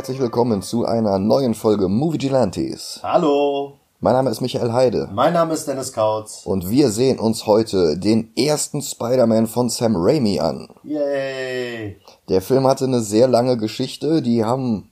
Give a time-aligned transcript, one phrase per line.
[0.00, 3.00] Herzlich willkommen zu einer neuen Folge Movie Gilantes.
[3.02, 6.40] Hallo, Mein Name ist Michael Heide mein Name ist Dennis Kautz.
[6.46, 10.68] und wir sehen uns heute den ersten Spider-Man von Sam Raimi an.
[10.84, 11.98] Yay!
[12.30, 14.88] Der Film hatte eine sehr lange Geschichte, die haben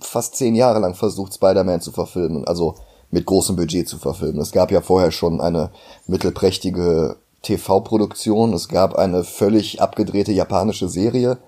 [0.00, 2.74] fast zehn Jahre lang versucht, Spider-Man zu verfilmen, also
[3.12, 4.40] mit großem Budget zu verfilmen.
[4.40, 5.70] Es gab ja vorher schon eine
[6.08, 11.38] mittelprächtige TV-Produktion, es gab eine völlig abgedrehte japanische Serie,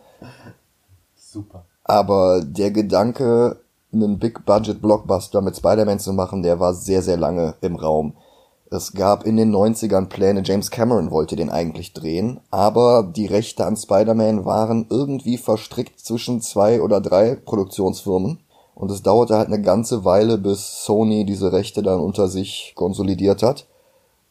[1.17, 1.65] Super.
[1.85, 3.61] Aber der Gedanke,
[3.93, 8.15] einen Big-Budget-Blockbuster mit Spider-Man zu machen, der war sehr, sehr lange im Raum.
[8.71, 13.65] Es gab in den 90ern Pläne, James Cameron wollte den eigentlich drehen, aber die Rechte
[13.67, 18.41] an Spider-Man waren irgendwie verstrickt zwischen zwei oder drei Produktionsfirmen.
[18.75, 23.45] Und es dauerte halt eine ganze Weile, bis Sony diese Rechte dann unter sich konsolidiert
[23.45, 23.69] hat.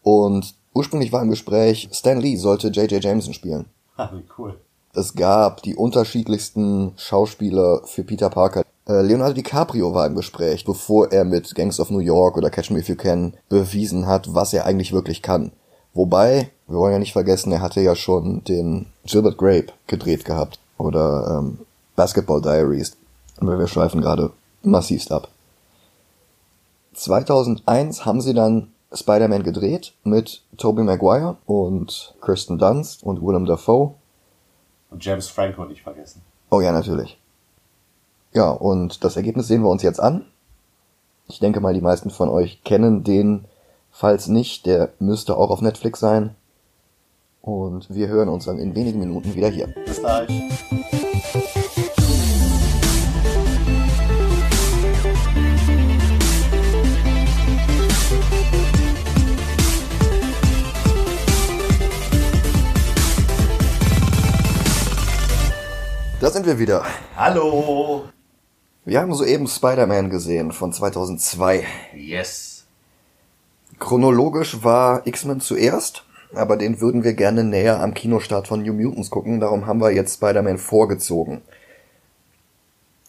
[0.02, 3.02] Und ursprünglich war im Gespräch, Stan Lee sollte J.J.
[3.02, 3.68] Jameson spielen.
[3.96, 4.60] Ah, wie cool.
[4.96, 8.62] Es gab die unterschiedlichsten Schauspieler für Peter Parker.
[8.88, 12.70] Äh, Leonardo DiCaprio war im Gespräch, bevor er mit Gangs of New York oder Catch
[12.70, 15.52] Me If You Can bewiesen hat, was er eigentlich wirklich kann.
[15.96, 20.60] Wobei, wir wollen ja nicht vergessen, er hatte ja schon den Gilbert Grape gedreht gehabt.
[20.78, 21.60] Oder ähm,
[21.96, 22.96] Basketball Diaries.
[23.38, 25.30] Aber wir schweifen gerade massivst ab.
[26.94, 33.96] 2001 haben sie dann Spider-Man gedreht mit Tobey Maguire und Kirsten Dunst und Willem Dafoe.
[34.94, 36.22] Und James Franco nicht vergessen.
[36.52, 37.20] Oh ja, natürlich.
[38.32, 40.26] Ja, und das Ergebnis sehen wir uns jetzt an.
[41.28, 43.46] Ich denke mal, die meisten von euch kennen den.
[43.92, 46.36] Falls nicht, der müsste auch auf Netflix sein.
[47.42, 49.68] Und wir hören uns dann in wenigen Minuten wieder hier.
[49.86, 50.30] Bis gleich.
[66.24, 66.86] Da sind wir wieder.
[67.18, 68.06] Hallo.
[68.86, 71.66] Wir haben soeben Spider-Man gesehen von 2002.
[71.98, 72.64] Yes.
[73.78, 79.10] Chronologisch war X-Men zuerst, aber den würden wir gerne näher am Kinostart von New Mutants
[79.10, 81.42] gucken, darum haben wir jetzt Spider-Man vorgezogen.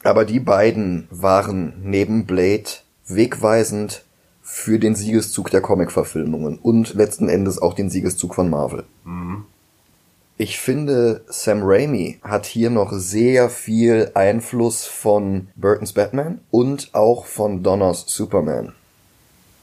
[0.02, 2.64] Aber die beiden waren neben Blade
[3.06, 4.04] wegweisend
[4.42, 8.82] für den Siegeszug der Comic-Verfilmungen und letzten Endes auch den Siegeszug von Marvel.
[10.36, 17.26] Ich finde, Sam Raimi hat hier noch sehr viel Einfluss von Burtons Batman und auch
[17.26, 18.72] von Donners Superman.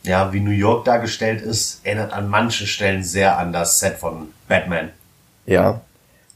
[0.03, 4.29] Ja, wie New York dargestellt ist, erinnert an manchen Stellen sehr an das Set von
[4.47, 4.91] Batman.
[5.45, 5.81] Ja.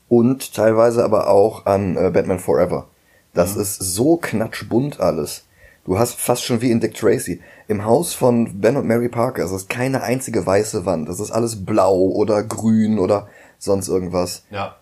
[0.10, 2.88] Und teilweise aber auch an äh, Batman Forever.
[3.34, 5.46] Das ist so knatschbunt alles.
[5.86, 7.42] Du hast fast schon wie in Dick Tracy.
[7.68, 11.08] Im Haus von Ben und Mary Parker es ist keine einzige weiße Wand.
[11.08, 13.30] Es ist alles blau oder grün oder
[13.66, 14.44] sonst irgendwas.
[14.50, 14.78] Ja.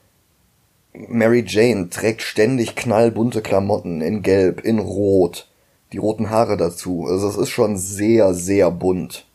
[0.93, 5.47] Mary Jane trägt ständig knallbunte Klamotten in Gelb, in Rot.
[5.91, 7.07] Die roten Haare dazu.
[7.07, 9.25] Also es ist schon sehr, sehr bunt.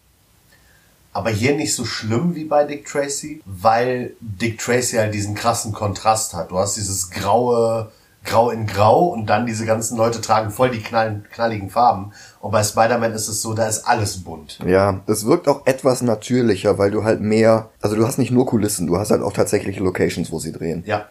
[1.13, 5.73] Aber hier nicht so schlimm wie bei Dick Tracy, weil Dick Tracy halt diesen krassen
[5.73, 6.51] Kontrast hat.
[6.51, 7.91] Du hast dieses graue,
[8.29, 12.13] grau in grau und dann diese ganzen Leute tragen voll die knallen, knalligen Farben.
[12.41, 14.59] Und bei Spider-Man ist es so, da ist alles bunt.
[14.67, 18.47] Ja, es wirkt auch etwas natürlicher, weil du halt mehr, also du hast nicht nur
[18.47, 20.83] Kulissen, du hast halt auch tatsächliche Locations, wo sie drehen.
[20.87, 21.07] Ja.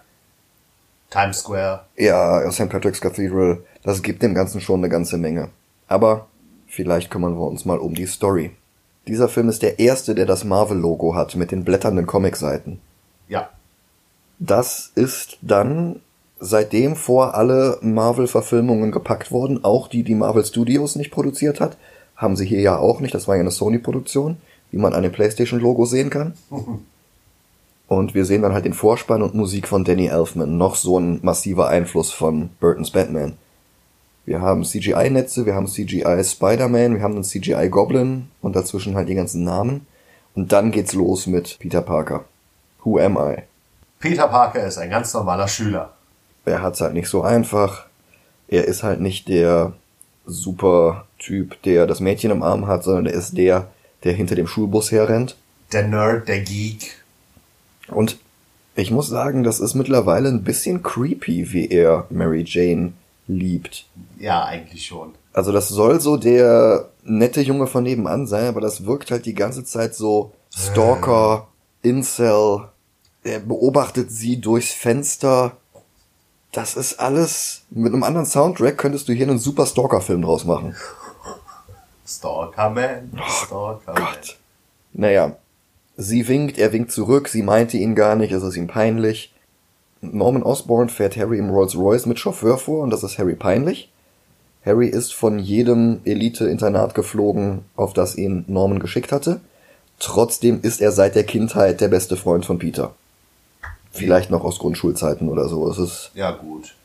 [1.10, 1.86] Times Square.
[1.96, 2.70] Ja, St.
[2.70, 5.50] Patrick's Cathedral, das gibt dem Ganzen schon eine ganze Menge.
[5.88, 6.28] Aber
[6.68, 8.52] vielleicht kümmern wir uns mal um die Story.
[9.08, 12.82] Dieser Film ist der erste, der das Marvel-Logo hat, mit den blätternden Comicseiten.
[13.30, 13.50] Ja.
[14.38, 16.02] Das ist dann
[16.40, 21.78] seitdem vor alle Marvel-Verfilmungen gepackt worden, auch die, die Marvel Studios nicht produziert hat.
[22.16, 24.38] Haben sie hier ja auch nicht, das war ja eine Sony-Produktion,
[24.72, 26.34] wie man an dem PlayStation-Logo sehen kann.
[27.88, 31.20] Und wir sehen dann halt den Vorspann und Musik von Danny Elfman, noch so ein
[31.22, 33.38] massiver Einfluss von Burtons Batman.
[34.26, 39.08] Wir haben CGI-Netze, wir haben CGI Spider-Man, wir haben einen CGI Goblin und dazwischen halt
[39.08, 39.88] die ganzen Namen.
[40.36, 42.26] Und dann geht's los mit Peter Parker.
[42.84, 43.44] Who am I?
[44.00, 45.94] Peter Parker ist ein ganz normaler Schüler.
[46.48, 47.86] Er hat's halt nicht so einfach.
[48.48, 49.74] Er ist halt nicht der
[50.26, 53.68] super Typ, der das Mädchen im Arm hat, sondern er ist der,
[54.04, 55.36] der hinter dem Schulbus herrennt.
[55.72, 57.04] Der Nerd, der Geek.
[57.90, 58.18] Und
[58.76, 62.94] ich muss sagen, das ist mittlerweile ein bisschen creepy, wie er Mary Jane
[63.28, 63.86] liebt.
[64.20, 65.14] Ja, eigentlich schon.
[65.34, 69.36] Also das soll so der nette Junge von nebenan sein, aber das wirkt halt die
[69.36, 71.48] ganze Zeit so Stalker,
[71.82, 72.70] Incel.
[73.24, 75.58] Er beobachtet sie durchs Fenster.
[76.52, 80.76] Das ist alles, mit einem anderen Soundtrack könntest du hier einen super Stalker-Film draus machen.
[82.08, 83.12] Stalker Man.
[83.28, 83.96] Stalker Man.
[83.96, 84.38] Gott.
[84.94, 85.36] Naja,
[85.98, 89.34] sie winkt, er winkt zurück, sie meinte ihn gar nicht, es ist ihm peinlich.
[90.02, 93.92] Norman Osborn fährt Harry im Rolls Royce mit Chauffeur vor und das ist Harry peinlich.
[94.66, 99.42] Harry ist von jedem Elite-Internat geflogen, auf das ihn Norman geschickt hatte.
[100.00, 102.94] Trotzdem ist er seit der Kindheit der beste Freund von Peter.
[103.98, 105.70] Vielleicht noch aus Grundschulzeiten oder so.
[105.70, 106.76] Es ist, Ja, gut.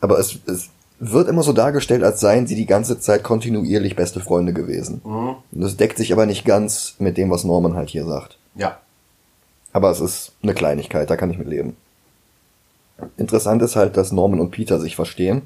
[0.00, 0.68] aber es, es
[1.00, 5.00] wird immer so dargestellt, als seien sie die ganze Zeit kontinuierlich beste Freunde gewesen.
[5.02, 8.38] Und das deckt sich aber nicht ganz mit dem, was Norman halt hier sagt.
[8.54, 8.78] Ja.
[9.72, 11.76] Aber es ist eine Kleinigkeit, da kann ich mit leben.
[13.16, 15.42] Interessant ist halt, dass Norman und Peter sich verstehen.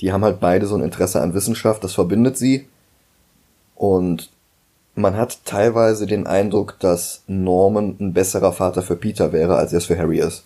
[0.00, 2.68] Die haben halt beide so ein Interesse an Wissenschaft, das verbindet sie.
[3.74, 4.30] Und
[4.94, 9.78] man hat teilweise den Eindruck, dass Norman ein besserer Vater für Peter wäre, als er
[9.78, 10.44] es für Harry ist.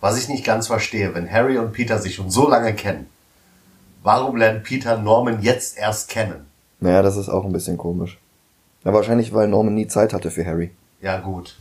[0.00, 3.06] Was ich nicht ganz verstehe, wenn Harry und Peter sich schon so lange kennen,
[4.02, 6.46] warum lernt Peter Norman jetzt erst kennen?
[6.80, 8.18] Naja, das ist auch ein bisschen komisch.
[8.84, 10.72] Ja, wahrscheinlich, weil Norman nie Zeit hatte für Harry.
[11.00, 11.56] Ja, gut.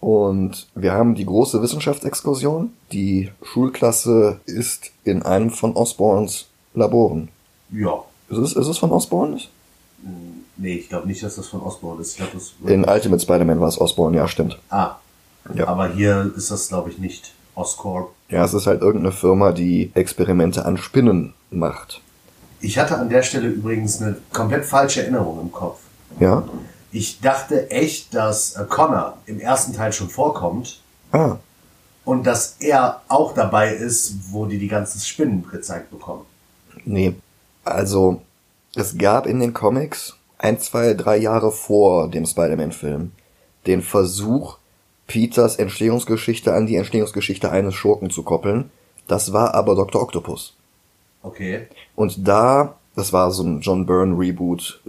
[0.00, 2.72] Und wir haben die große Wissenschaftsexkursion.
[2.92, 7.28] Die Schulklasse ist in einem von Osborns Laboren.
[7.70, 8.04] Ja.
[8.28, 9.40] Ist es, ist es von Osborn?
[10.58, 12.10] Nee, ich glaube nicht, dass das von Osborn ist.
[12.12, 14.58] Ich glaube, das In Ultimate Spider-Man war es Osborn, ja, stimmt.
[14.70, 14.96] Ah.
[15.54, 15.68] Ja.
[15.68, 18.10] Aber hier ist das, glaube ich, nicht Oscorp.
[18.28, 22.02] Ja, es ist halt irgendeine Firma, die Experimente an Spinnen macht.
[22.60, 25.78] Ich hatte an der Stelle übrigens eine komplett falsche Erinnerung im Kopf.
[26.20, 26.42] Ja?
[26.90, 30.80] Ich dachte echt, dass äh, Connor im ersten Teil schon vorkommt
[31.12, 31.36] Ah,
[32.04, 36.22] und dass er auch dabei ist, wo die die ganzen Spinnen gezeigt bekommen.
[36.84, 37.14] nee.
[37.64, 38.22] Also,
[38.74, 43.12] es gab in den Comics ein, zwei, drei Jahre vor dem Spider-Man-Film
[43.66, 44.58] den Versuch,
[45.06, 48.70] Peters Entstehungsgeschichte an die Entstehungsgeschichte eines Schurken zu koppeln.
[49.06, 50.02] Das war aber Dr.
[50.02, 50.54] Octopus.
[51.22, 51.66] Okay.
[51.96, 54.80] Und da, das war so ein John Byrne Reboot.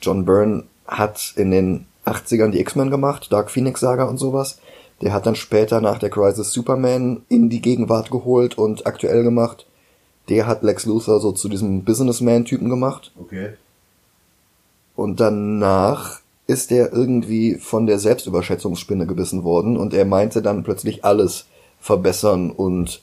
[0.00, 4.60] John Byrne hat in den 80ern die X-Men gemacht, Dark Phoenix Saga und sowas.
[5.02, 9.66] Der hat dann später nach der Crisis Superman in die Gegenwart geholt und aktuell gemacht.
[10.28, 13.12] Der hat Lex Luthor so zu diesem Businessman-Typen gemacht.
[13.20, 13.54] Okay.
[14.96, 21.04] Und danach ist er irgendwie von der Selbstüberschätzungsspinne gebissen worden und er meinte dann plötzlich
[21.04, 21.46] alles
[21.80, 23.02] verbessern und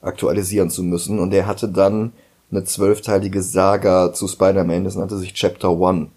[0.00, 1.18] aktualisieren zu müssen.
[1.18, 2.12] Und er hatte dann
[2.50, 6.08] eine zwölfteilige Saga zu Spider-Man, das nannte sich Chapter One.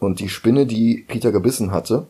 [0.00, 2.06] Und die Spinne, die Peter gebissen hatte,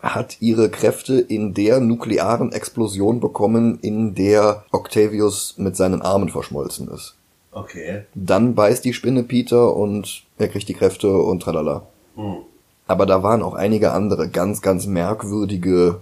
[0.00, 6.88] hat ihre Kräfte in der nuklearen Explosion bekommen, in der Octavius mit seinen Armen verschmolzen
[6.88, 7.14] ist.
[7.54, 8.02] Okay.
[8.14, 11.82] Dann beißt die Spinne Peter und er kriegt die Kräfte und tralala.
[12.16, 12.38] Hm.
[12.86, 16.00] Aber da waren auch einige andere ganz, ganz merkwürdige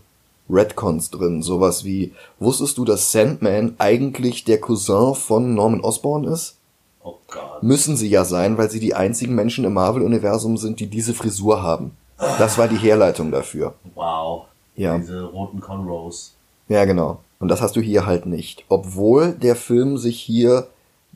[0.50, 1.42] Redcons drin.
[1.42, 6.56] Sowas wie, wusstest du, dass Sandman eigentlich der Cousin von Norman Osborn ist?
[7.04, 7.62] Oh Gott.
[7.62, 11.62] Müssen sie ja sein, weil sie die einzigen Menschen im Marvel-Universum sind, die diese Frisur
[11.62, 11.92] haben.
[12.38, 13.74] Das war die Herleitung dafür.
[13.94, 14.44] Wow.
[14.76, 14.98] Ja.
[14.98, 16.34] Diese roten Conros.
[16.68, 17.18] Ja, genau.
[17.40, 18.64] Und das hast du hier halt nicht.
[18.68, 20.68] Obwohl der Film sich hier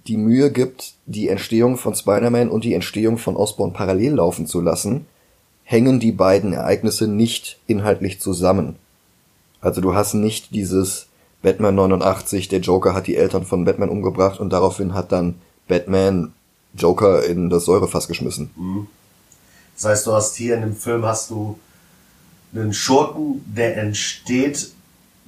[0.09, 4.61] die Mühe gibt, die Entstehung von Spider-Man und die Entstehung von Osborn parallel laufen zu
[4.61, 5.07] lassen,
[5.65, 8.77] hängen die beiden Ereignisse nicht inhaltlich zusammen.
[9.61, 11.07] Also du hast nicht dieses
[11.43, 15.37] Batman 89, der Joker hat die Eltern von Batman umgebracht und daraufhin hat dann
[15.69, 16.33] Batman
[16.75, 18.51] Joker in das Säurefass geschmissen.
[19.75, 21.59] Das heißt, du hast hier in dem Film hast du
[22.55, 24.71] einen Schurken, der entsteht,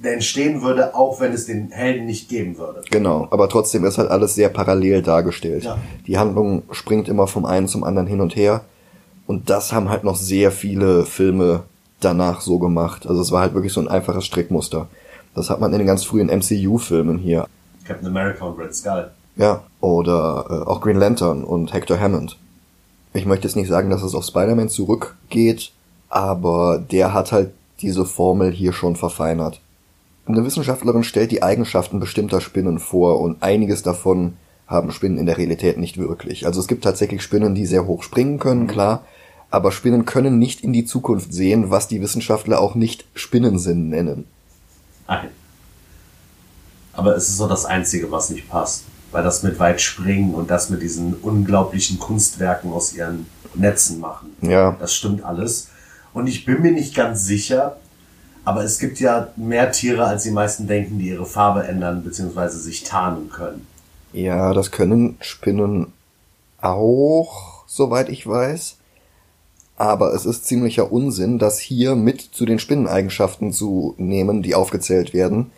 [0.01, 2.81] entstehen würde, auch wenn es den Helden nicht geben würde.
[2.89, 5.65] Genau, aber trotzdem ist halt alles sehr parallel dargestellt.
[5.65, 5.77] Ja.
[6.07, 8.61] Die Handlung springt immer vom einen zum anderen hin und her.
[9.27, 11.63] Und das haben halt noch sehr viele Filme
[11.99, 13.05] danach so gemacht.
[13.07, 14.87] Also es war halt wirklich so ein einfaches Strickmuster.
[15.35, 17.45] Das hat man in den ganz frühen MCU-Filmen hier.
[17.85, 19.11] Captain America und Red Skull.
[19.35, 22.37] Ja, oder äh, auch Green Lantern und Hector Hammond.
[23.13, 25.71] Ich möchte jetzt nicht sagen, dass es auf Spider-Man zurückgeht,
[26.09, 27.51] aber der hat halt
[27.81, 29.61] diese Formel hier schon verfeinert.
[30.29, 34.33] Eine Wissenschaftlerin stellt die Eigenschaften bestimmter Spinnen vor und einiges davon
[34.67, 36.45] haben Spinnen in der Realität nicht wirklich.
[36.45, 39.03] Also es gibt tatsächlich Spinnen, die sehr hoch springen können, klar,
[39.49, 44.25] aber Spinnen können nicht in die Zukunft sehen, was die Wissenschaftler auch nicht Spinnensinn nennen.
[45.07, 45.29] Nein.
[46.93, 48.83] Aber es ist so das Einzige, was nicht passt.
[49.11, 54.35] Weil das mit weit springen und das mit diesen unglaublichen Kunstwerken aus ihren Netzen machen.
[54.41, 55.69] Ja, Das stimmt alles.
[56.13, 57.77] Und ich bin mir nicht ganz sicher,
[58.49, 62.47] aber es gibt ja mehr Tiere, als die meisten denken, die ihre Farbe ändern bzw.
[62.47, 63.67] sich tarnen können.
[64.11, 65.93] Ja, das können Spinnen
[66.59, 68.77] auch, soweit ich weiß.
[69.77, 75.13] Aber es ist ziemlicher Unsinn, das hier mit zu den Spinneneigenschaften zu nehmen, die aufgezählt
[75.13, 75.51] werden,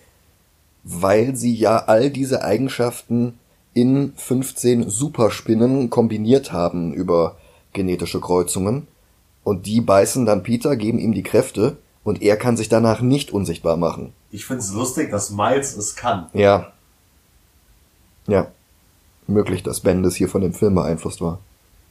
[0.83, 3.39] weil sie ja all diese Eigenschaften
[3.74, 7.38] in 15 Superspinnen kombiniert haben über
[7.71, 8.86] genetische Kreuzungen.
[9.45, 13.31] Und die beißen dann Peter, geben ihm die Kräfte und er kann sich danach nicht
[13.31, 14.13] unsichtbar machen.
[14.31, 16.27] Ich find's lustig, dass Miles es kann.
[16.34, 16.72] Ja.
[18.27, 18.48] Ja.
[19.27, 21.39] Möglich, dass Bendis hier von dem Film beeinflusst war.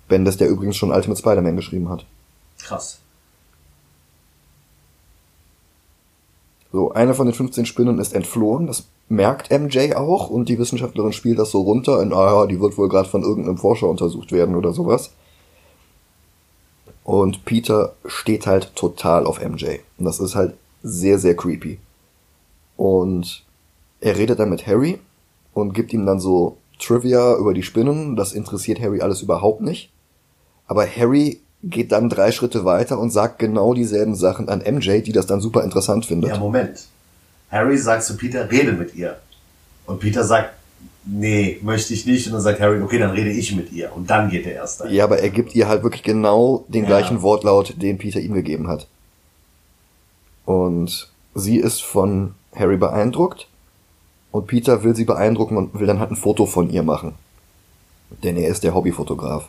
[0.08, 2.04] Bendis, der übrigens schon Ultimate Spider-Man geschrieben hat.
[2.58, 2.98] Krass.
[6.72, 11.12] So, eine von den 15 Spinnen ist entflohen, das merkt MJ auch und die Wissenschaftlerin
[11.12, 14.30] spielt das so runter in, ah ja, die wird wohl gerade von irgendeinem Forscher untersucht
[14.30, 15.12] werden oder sowas.
[17.10, 19.78] Und Peter steht halt total auf MJ.
[19.98, 21.80] Und das ist halt sehr, sehr creepy.
[22.76, 23.42] Und
[24.00, 25.00] er redet dann mit Harry
[25.52, 28.14] und gibt ihm dann so Trivia über die Spinnen.
[28.14, 29.90] Das interessiert Harry alles überhaupt nicht.
[30.68, 35.10] Aber Harry geht dann drei Schritte weiter und sagt genau dieselben Sachen an MJ, die
[35.10, 36.30] das dann super interessant findet.
[36.30, 36.86] Ja, Moment.
[37.50, 39.18] Harry sagt zu Peter, rede mit ihr.
[39.84, 40.54] Und Peter sagt,
[41.10, 42.26] nee, möchte ich nicht.
[42.26, 43.90] Und dann sagt Harry, okay, dann rede ich mit ihr.
[43.94, 44.92] Und dann geht er erst ein.
[44.92, 46.88] Ja, aber er gibt ihr halt wirklich genau den Ja.
[46.88, 48.86] gleichen Wortlaut, den Peter ihm gegeben hat.
[50.44, 53.46] Und sie ist von Harry beeindruckt
[54.32, 57.14] und Peter will sie beeindrucken und will dann halt ein Foto von ihr machen.
[58.24, 59.48] Denn er ist der Hobbyfotograf.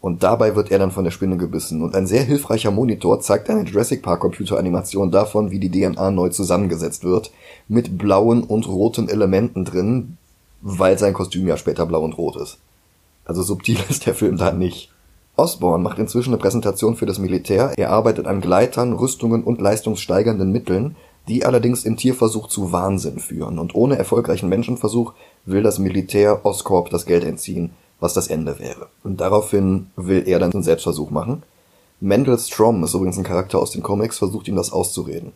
[0.00, 1.82] Und dabei wird er dann von der Spinne gebissen.
[1.82, 6.28] Und ein sehr hilfreicher Monitor zeigt eine Jurassic Park Computeranimation davon, wie die DNA neu
[6.28, 7.32] zusammengesetzt wird,
[7.66, 10.16] mit blauen und roten Elementen drin,
[10.60, 12.58] weil sein Kostüm ja später blau und rot ist.
[13.24, 14.90] Also subtil ist der Film da nicht.
[15.36, 17.72] Osborn macht inzwischen eine Präsentation für das Militär.
[17.76, 20.96] Er arbeitet an Gleitern, Rüstungen und leistungssteigernden Mitteln,
[21.28, 23.58] die allerdings im Tierversuch zu Wahnsinn führen.
[23.58, 25.12] Und ohne erfolgreichen Menschenversuch
[25.44, 28.88] will das Militär Oscorp das Geld entziehen, was das Ende wäre.
[29.04, 31.42] Und daraufhin will er dann einen Selbstversuch machen.
[32.00, 35.32] Mendel Strom ist übrigens ein Charakter aus den Comics, versucht ihm das auszureden.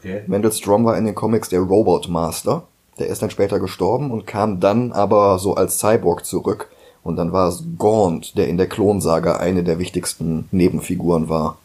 [0.00, 0.22] Okay.
[0.26, 2.64] Mendel Strom war in den Comics der Robot Master.
[2.98, 6.70] Der ist dann später gestorben und kam dann aber so als Cyborg zurück.
[7.02, 11.58] Und dann war es Gaunt, der in der Klonsaga eine der wichtigsten Nebenfiguren war.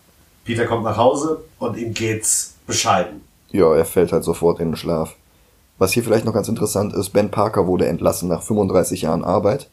[0.44, 3.22] Peter kommt nach Hause und ihm geht's bescheiden.
[3.52, 5.16] Ja, er fällt halt sofort in den Schlaf.
[5.78, 9.70] Was hier vielleicht noch ganz interessant ist, Ben Parker wurde entlassen nach 35 Jahren Arbeit.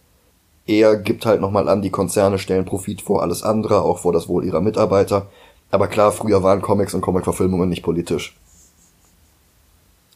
[0.67, 4.29] Er gibt halt nochmal an, die Konzerne stellen Profit vor alles andere, auch vor das
[4.29, 5.27] Wohl ihrer Mitarbeiter.
[5.71, 8.37] Aber klar, früher waren Comics und Comicverfilmungen nicht politisch.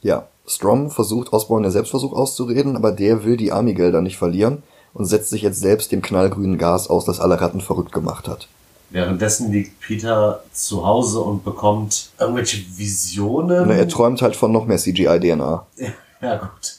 [0.03, 5.05] Ja, Strom versucht Osborn der Selbstversuch auszureden, aber der will die Army-Gelder nicht verlieren und
[5.05, 8.49] setzt sich jetzt selbst dem knallgrünen Gas aus, das alle Ratten verrückt gemacht hat.
[8.91, 13.69] Währenddessen liegt Peter zu Hause und bekommt irgendwelche Visionen.
[13.69, 15.67] Na, er träumt halt von noch mehr CGI-DNA.
[16.21, 16.77] ja, gut.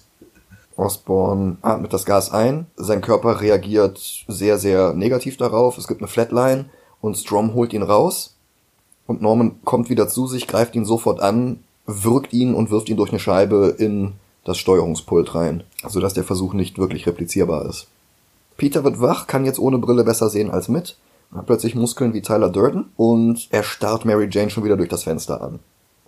[0.76, 6.08] Osborn atmet das Gas ein, sein Körper reagiert sehr, sehr negativ darauf, es gibt eine
[6.08, 6.66] Flatline
[7.02, 8.36] und Strom holt ihn raus
[9.06, 12.98] und Norman kommt wieder zu sich, greift ihn sofort an, würgt ihn und wirft ihn
[12.98, 17.88] durch eine Scheibe in das Steuerungspult rein, sodass der Versuch nicht wirklich replizierbar ist.
[18.58, 20.98] Peter wird wach, kann jetzt ohne Brille besser sehen als mit,
[21.34, 25.04] hat plötzlich Muskeln wie Tyler Durden und er starrt Mary Jane schon wieder durch das
[25.04, 25.60] Fenster an.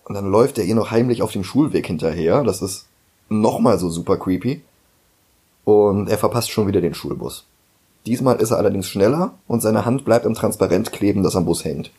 [0.05, 2.85] Und dann läuft er ihr noch heimlich auf dem Schulweg hinterher, das ist
[3.29, 4.61] nochmal so super creepy.
[5.65, 7.45] Und er verpasst schon wieder den Schulbus.
[8.05, 11.63] Diesmal ist er allerdings schneller und seine Hand bleibt im Transparent kleben, das am Bus
[11.63, 11.89] hängt.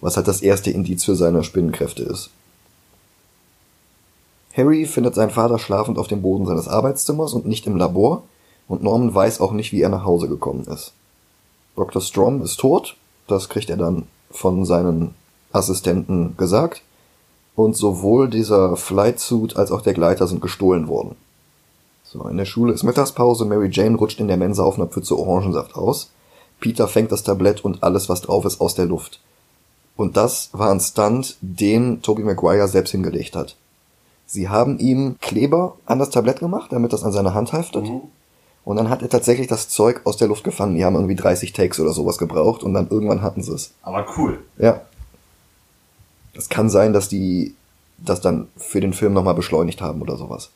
[0.00, 2.30] Was halt das erste Indiz für seine Spinnenkräfte ist.
[4.56, 8.22] Harry findet seinen Vater schlafend auf dem Boden seines Arbeitszimmers und nicht im Labor,
[8.68, 10.92] und Norman weiß auch nicht, wie er nach Hause gekommen ist.
[11.76, 12.02] Dr.
[12.02, 15.14] Strom ist tot, das kriegt er dann von seinen
[15.52, 16.82] Assistenten gesagt,
[17.54, 21.16] und sowohl dieser Flightsuit als auch der Gleiter sind gestohlen worden.
[22.04, 25.18] So, in der Schule ist Mittagspause, Mary Jane rutscht in der Mensa auf einer Pfütze
[25.18, 26.10] Orangensaft aus,
[26.60, 29.20] Peter fängt das Tablett und alles, was drauf ist, aus der Luft.
[29.96, 33.56] Und das war ein Stunt, den Tobey Maguire selbst hingelegt hat.
[34.32, 37.84] Sie haben ihm Kleber an das Tablett gemacht, damit das an seine Hand haftet.
[37.84, 38.00] Mhm.
[38.64, 40.74] Und dann hat er tatsächlich das Zeug aus der Luft gefangen.
[40.74, 43.74] Die haben irgendwie 30 Takes oder sowas gebraucht und dann irgendwann hatten sie es.
[43.82, 44.38] Aber cool.
[44.56, 44.80] Ja.
[46.32, 47.54] Es kann sein, dass die
[47.98, 50.48] das dann für den Film nochmal beschleunigt haben oder sowas.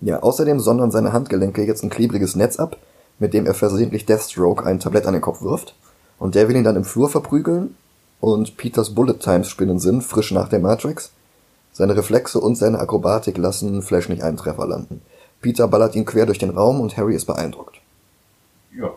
[0.00, 2.78] Ja, außerdem sondern seine Handgelenke jetzt ein klebriges Netz ab,
[3.18, 5.74] mit dem er versehentlich Deathstroke ein Tablett an den Kopf wirft.
[6.18, 7.76] Und der will ihn dann im Flur verprügeln.
[8.20, 11.12] Und Peters Bullet Times Spinnen sind frisch nach der Matrix.
[11.78, 15.00] Seine Reflexe und seine Akrobatik lassen Flash nicht einen Treffer landen.
[15.40, 17.76] Peter ballert ihn quer durch den Raum und Harry ist beeindruckt.
[18.76, 18.90] Ja.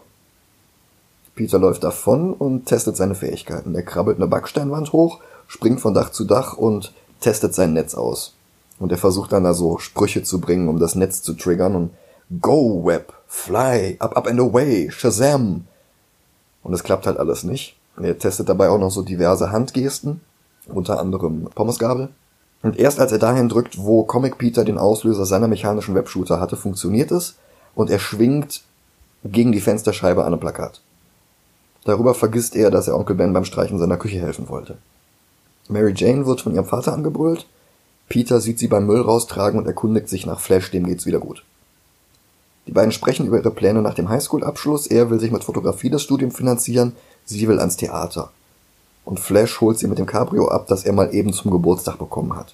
[1.36, 3.76] Peter läuft davon und testet seine Fähigkeiten.
[3.76, 8.34] Er krabbelt eine Backsteinwand hoch, springt von Dach zu Dach und testet sein Netz aus.
[8.80, 11.92] Und er versucht dann da so Sprüche zu bringen, um das Netz zu triggern und
[12.42, 15.68] Go Web, Fly, up, up and away, Shazam.
[16.64, 17.78] Und es klappt halt alles nicht.
[18.02, 20.22] Er testet dabei auch noch so diverse Handgesten,
[20.66, 22.10] unter anderem Pommesgabel.
[22.64, 26.56] Und erst als er dahin drückt, wo Comic Peter den Auslöser seiner mechanischen Webshooter hatte,
[26.56, 27.36] funktioniert es
[27.74, 28.62] und er schwingt
[29.24, 30.82] gegen die Fensterscheibe an einem Plakat.
[31.86, 34.78] Darüber vergisst er, dass er Onkel Ben beim Streichen seiner Küche helfen wollte.
[35.68, 37.48] Mary Jane wird von ihrem Vater angebrüllt.
[38.10, 41.44] Peter sieht sie beim Müll raustragen und erkundigt sich nach Flash, dem geht's wieder gut.
[42.68, 44.88] Die beiden sprechen über ihre Pläne nach dem Highschool-Abschluss.
[44.88, 46.94] Er will sich mit Fotografie das Studium finanzieren,
[47.26, 48.32] sie will ans Theater.
[49.12, 52.34] Und Flash holt sie mit dem Cabrio ab, das er mal eben zum Geburtstag bekommen
[52.34, 52.54] hat.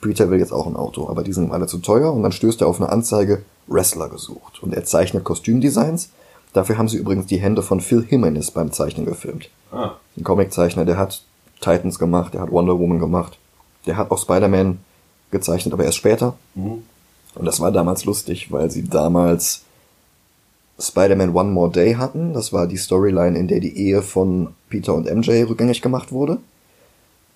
[0.00, 2.32] Peter will jetzt auch ein Auto, aber die sind ihm alle zu teuer und dann
[2.32, 4.60] stößt er auf eine Anzeige, Wrestler gesucht.
[4.60, 6.08] Und er zeichnet Kostümdesigns.
[6.52, 9.50] Dafür haben sie übrigens die Hände von Phil Jimenez beim Zeichnen gefilmt.
[9.70, 9.92] Ah.
[10.16, 11.22] Ein Comiczeichner, der hat
[11.60, 13.38] Titans gemacht, der hat Wonder Woman gemacht,
[13.86, 14.80] der hat auch Spider-Man
[15.30, 16.34] gezeichnet, aber erst später.
[16.56, 16.82] Mhm.
[17.36, 19.62] Und das war damals lustig, weil sie damals
[20.78, 22.32] Spider-Man One More Day hatten.
[22.32, 26.38] Das war die Storyline, in der die Ehe von Peter und MJ rückgängig gemacht wurde.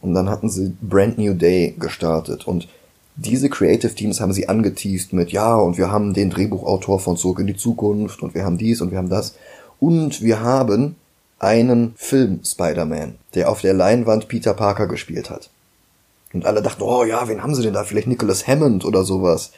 [0.00, 2.47] Und dann hatten sie Brand New Day gestartet.
[2.47, 2.68] Und
[3.16, 7.40] diese Creative Teams haben sie angeteased mit, ja, und wir haben den Drehbuchautor von Zurück
[7.40, 9.35] in die Zukunft und wir haben dies und wir haben das.
[9.80, 10.97] Und wir haben
[11.40, 15.50] einen Film Spider-Man, der auf der Leinwand Peter Parker gespielt hat.
[16.33, 17.85] Und alle dachten, oh ja, wen haben sie denn da?
[17.85, 19.52] Vielleicht Nicholas Hammond oder sowas.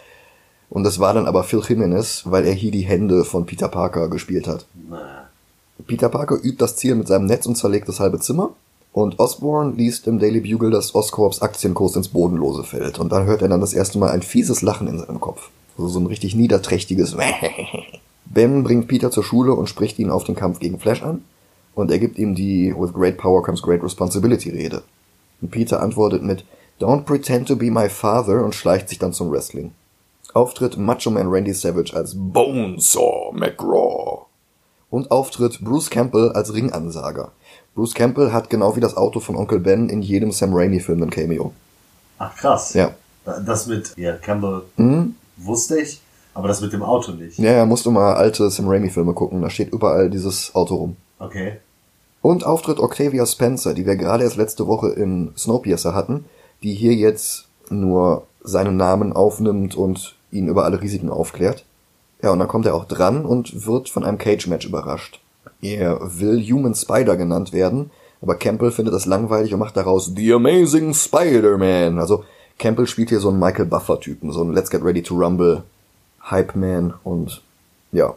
[0.71, 4.09] Und das war dann aber Phil Jimenez, weil er hier die Hände von Peter Parker
[4.09, 4.67] gespielt hat.
[5.87, 8.51] Peter Parker übt das Ziel mit seinem Netz und zerlegt das halbe Zimmer.
[8.93, 12.99] Und Osborn liest im Daily Bugle, dass Oscorps Aktienkurs ins Bodenlose fällt.
[12.99, 15.51] Und dann hört er dann das erste Mal ein fieses Lachen in seinem Kopf.
[15.77, 17.17] Also so ein richtig niederträchtiges
[18.27, 21.25] Ben bringt Peter zur Schule und spricht ihn auf den Kampf gegen Flash an.
[21.75, 24.83] Und er gibt ihm die With great power comes great responsibility Rede.
[25.41, 26.45] Und Peter antwortet mit
[26.81, 29.73] Don't pretend to be my father und schleicht sich dann zum Wrestling.
[30.35, 34.27] Auftritt Macho Man Randy Savage als Bonesaw McGraw.
[34.91, 37.33] Und Auftritt Bruce Campbell als Ringansager.
[37.75, 41.11] Bruce Campbell hat genau wie das Auto von Onkel Ben in jedem Sam Raimi-Film ein
[41.11, 41.53] Cameo.
[42.19, 42.75] Ach krass.
[42.75, 42.93] Ja.
[43.25, 45.15] Das mit, ja, Campbell Mhm.
[45.37, 46.01] wusste ich,
[46.35, 47.39] aber das mit dem Auto nicht.
[47.39, 50.97] Ja, ja, musst du mal alte Sam Raimi-Filme gucken, da steht überall dieses Auto rum.
[51.19, 51.59] Okay.
[52.23, 56.25] Und Auftritt Octavia Spencer, die wir gerade erst letzte Woche in Snowpiercer hatten,
[56.63, 61.65] die hier jetzt nur seinen Namen aufnimmt und ihn über alle Risiken aufklärt.
[62.23, 65.21] Ja, und dann kommt er auch dran und wird von einem Cage-Match überrascht.
[65.63, 67.91] Er will Human Spider genannt werden,
[68.21, 71.99] aber Campbell findet das langweilig und macht daraus The Amazing Spider-Man.
[71.99, 72.25] Also
[72.59, 75.63] Campbell spielt hier so einen Michael Buffer-Typen, so einen Let's Get Ready to Rumble
[76.31, 77.43] Hype-Man und
[77.93, 78.15] ja.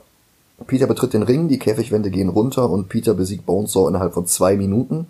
[0.68, 4.56] Peter betritt den Ring, die Käfigwände gehen runter und Peter besiegt Bonesaw innerhalb von zwei
[4.56, 5.08] Minuten.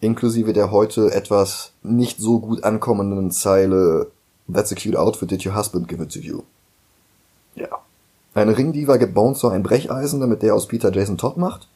[0.00, 4.10] Inklusive der heute etwas nicht so gut ankommenden Zeile
[4.52, 6.42] That's a cute outfit, did your husband give it to you?
[7.54, 7.68] Ja.
[8.34, 11.68] Eine Ringdiva gibt Bonesaw ein Brecheisen, damit der aus Peter Jason Todd macht.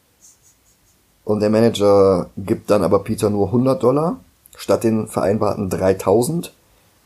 [1.24, 4.18] Und der Manager gibt dann aber Peter nur 100 Dollar
[4.56, 6.52] statt den vereinbarten 3000,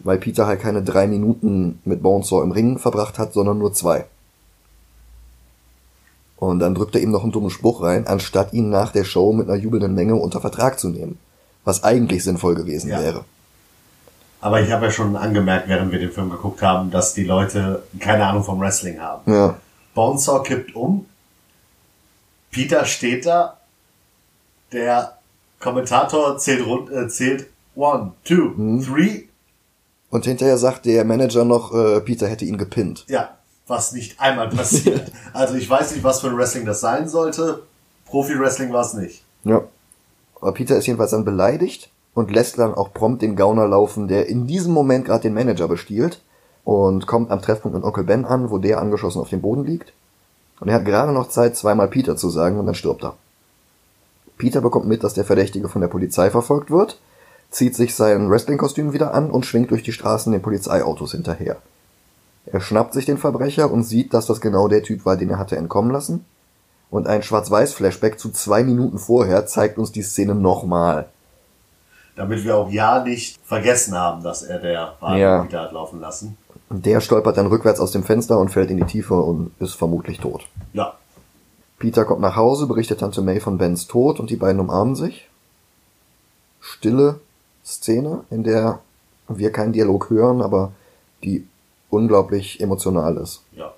[0.01, 4.05] weil Peter halt keine drei Minuten mit Bonesaw im Ring verbracht hat, sondern nur zwei.
[6.37, 9.33] Und dann drückt er ihm noch einen dummen Spruch rein, anstatt ihn nach der Show
[9.33, 11.19] mit einer jubelnden Menge unter Vertrag zu nehmen.
[11.65, 13.01] Was eigentlich sinnvoll gewesen Ja.
[13.01, 13.25] wäre.
[14.41, 17.83] Aber ich habe ja schon angemerkt, während wir den Film geguckt haben, dass die Leute
[17.99, 19.33] keine Ahnung vom Wrestling haben.
[19.33, 19.59] Ja.
[19.95, 21.07] Bonesaw kippt um.
[22.51, 23.59] Peter steht da.
[24.73, 25.19] Der
[25.59, 28.53] Kommentator zählt rund, äh, zählt one, two,
[28.85, 29.25] three.
[30.11, 33.05] Und hinterher sagt der Manager noch, äh, Peter hätte ihn gepinnt.
[33.09, 35.11] Ja, was nicht einmal passiert.
[35.33, 37.63] also ich weiß nicht, was für ein Wrestling das sein sollte.
[38.07, 39.23] Profi-Wrestling war es nicht.
[39.45, 39.65] Ja.
[40.41, 44.29] Aber Peter ist jedenfalls dann beleidigt und lässt dann auch prompt den Gauner laufen, der
[44.29, 46.21] in diesem Moment gerade den Manager bestiehlt
[46.65, 49.93] und kommt am Treffpunkt mit Onkel Ben an, wo der angeschossen auf dem Boden liegt.
[50.61, 53.17] Und er hat gerade noch Zeit, zweimal Peter zu sagen und dann stirbt er.
[54.37, 57.01] Peter bekommt mit, dass der Verdächtige von der Polizei verfolgt wird,
[57.51, 61.57] zieht sich sein Wrestling-Kostüm wieder an und schwingt durch die Straßen den Polizeiautos hinterher.
[62.47, 65.39] Er schnappt sich den Verbrecher und sieht, dass das genau der Typ war, den er
[65.39, 66.25] hatte entkommen lassen.
[66.91, 71.09] Und ein Schwarz-Weiß-Flashback zu zwei Minuten vorher zeigt uns die Szene nochmal.
[72.19, 75.37] Damit wir auch ja nicht vergessen haben, dass er der war, Ja.
[75.39, 76.37] der Peter hat laufen lassen.
[76.69, 80.19] Der stolpert dann rückwärts aus dem Fenster und fällt in die Tiefe und ist vermutlich
[80.19, 80.47] tot.
[80.73, 80.95] Ja.
[81.79, 85.29] Peter kommt nach Hause, berichtet Tante May von Bens Tod und die beiden umarmen sich.
[86.61, 87.21] Stille
[87.65, 88.81] Szene, in der
[89.29, 90.73] wir keinen Dialog hören, aber
[91.23, 91.47] die
[91.89, 93.45] unglaublich emotional ist.
[93.53, 93.73] Ja.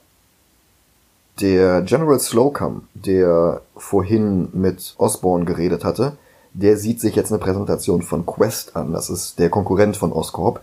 [1.40, 6.16] Der General Slocum, der vorhin mit Osborne geredet hatte,
[6.52, 8.92] der sieht sich jetzt eine Präsentation von Quest an.
[8.92, 10.60] Das ist der Konkurrent von Oscorp.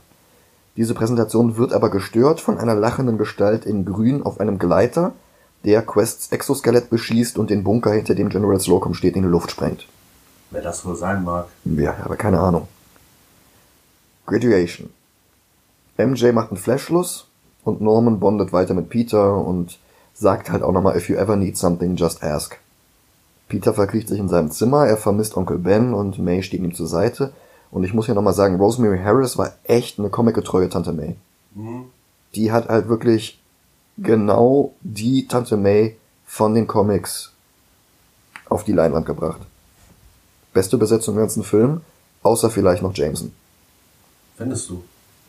[0.75, 5.13] Diese Präsentation wird aber gestört von einer lachenden Gestalt in Grün auf einem Gleiter,
[5.65, 9.51] der Quests Exoskelett beschießt und den Bunker, hinter dem General Slocum steht, in die Luft
[9.51, 9.87] sprengt.
[10.51, 11.47] Wer das wohl sein mag.
[11.65, 12.67] Ja, aber keine Ahnung.
[14.27, 14.89] Graduation.
[15.97, 17.27] MJ macht einen Flashschluss
[17.63, 19.79] und Norman bondet weiter mit Peter und
[20.13, 22.57] sagt halt auch nochmal, if you ever need something, just ask.
[23.47, 26.87] Peter verkriecht sich in seinem Zimmer, er vermisst Onkel Ben und May steht ihm zur
[26.87, 27.33] Seite
[27.71, 31.15] Und ich muss hier nochmal sagen, Rosemary Harris war echt eine comicgetreue Tante May.
[32.35, 33.39] Die hat halt wirklich
[33.97, 37.31] genau die Tante May von den Comics
[38.49, 39.41] auf die Leinwand gebracht.
[40.53, 41.81] Beste Besetzung im ganzen Film,
[42.23, 43.33] außer vielleicht noch Jameson.
[44.37, 44.83] Findest du?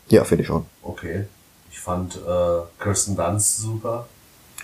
[0.08, 0.64] Ja, finde ich schon.
[0.82, 1.24] Okay.
[1.70, 4.06] Ich fand äh, Kirsten Dunst super.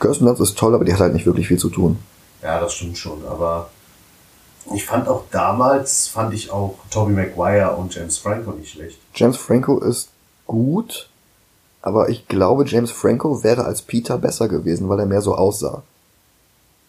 [0.00, 1.98] Kirsten Dunst ist toll, aber die hat halt nicht wirklich viel zu tun.
[2.44, 3.26] Ja, das stimmt schon.
[3.26, 3.70] Aber
[4.74, 8.98] ich fand auch damals, fand ich auch Tobey Maguire und James Franco nicht schlecht.
[9.14, 10.10] James Franco ist
[10.46, 11.08] gut,
[11.80, 15.82] aber ich glaube, James Franco wäre als Peter besser gewesen, weil er mehr so aussah.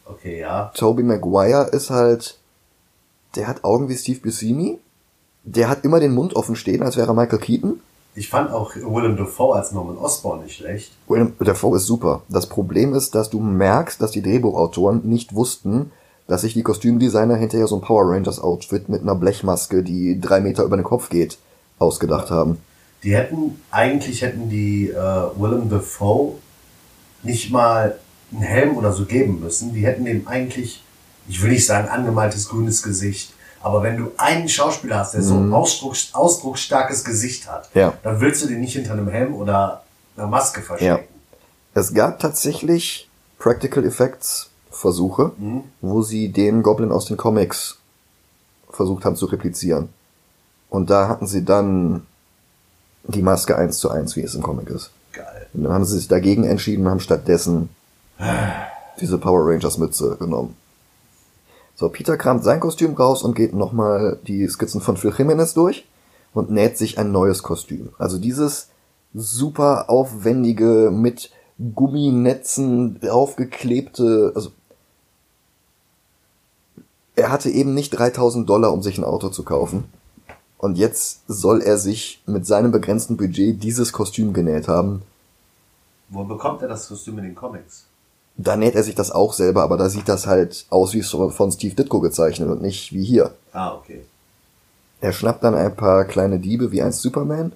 [0.05, 0.71] Okay, ja.
[0.75, 2.37] Tobey Maguire ist halt,
[3.35, 4.77] der hat Augen wie Steve Buscemi,
[5.43, 7.79] der hat immer den Mund offen stehen, als wäre er Michael Keaton.
[8.17, 10.93] Ich fand auch Willem Dafoe als Norman Osborn nicht schlecht.
[11.09, 12.21] Willem Dafoe ist super.
[12.29, 15.91] Das Problem ist, dass du merkst, dass die Drehbuchautoren nicht wussten,
[16.27, 20.39] dass sich die Kostümdesigner hinterher so ein Power Rangers Outfit mit einer Blechmaske, die drei
[20.39, 21.37] Meter über den Kopf geht,
[21.77, 22.57] ausgedacht haben.
[23.03, 26.35] Die hätten, eigentlich hätten die äh, Willem Dafoe
[27.21, 27.99] nicht mal
[28.31, 29.73] einen Helm oder so geben müssen.
[29.73, 30.83] Die hätten dem eigentlich,
[31.27, 33.33] ich will nicht sagen angemaltes grünes Gesicht,
[33.65, 37.93] aber wenn du einen Schauspieler hast, der so ein ausdrucks, ausdrucksstarkes Gesicht hat, Ja.
[38.03, 39.81] dann willst du den nicht hinter einem Helm oder
[40.15, 41.07] einer Maske verstecken.
[41.73, 45.31] Es gab tatsächlich Practical Effects Versuche,
[45.81, 47.79] wo sie den Goblin aus den Comics
[48.69, 49.89] versucht haben zu replizieren.
[50.69, 52.05] Und da hatten sie dann
[53.05, 54.91] die Maske eins zu eins, wie es im Comic ist.
[55.11, 55.47] Geil.
[55.53, 57.69] Und dann haben sie sich dagegen entschieden und haben stattdessen
[58.99, 60.55] diese Power Rangers Mütze genommen.
[61.75, 65.85] So, Peter kramt sein Kostüm raus und geht nochmal die Skizzen von Phil Jimenez durch
[66.33, 67.89] und näht sich ein neues Kostüm.
[67.97, 68.69] Also dieses
[69.13, 71.31] super aufwendige, mit
[71.75, 74.51] Gumminetzen aufgeklebte, also
[77.15, 79.85] er hatte eben nicht 3000 Dollar, um sich ein Auto zu kaufen.
[80.57, 85.01] Und jetzt soll er sich mit seinem begrenzten Budget dieses Kostüm genäht haben.
[86.09, 87.85] Wo bekommt er das Kostüm in den Comics?
[88.37, 91.51] Da näht er sich das auch selber, aber da sieht das halt aus wie von
[91.51, 93.33] Steve Ditko gezeichnet und nicht wie hier.
[93.53, 94.05] Ah, okay.
[94.99, 97.53] Er schnappt dann ein paar kleine Diebe wie ein Superman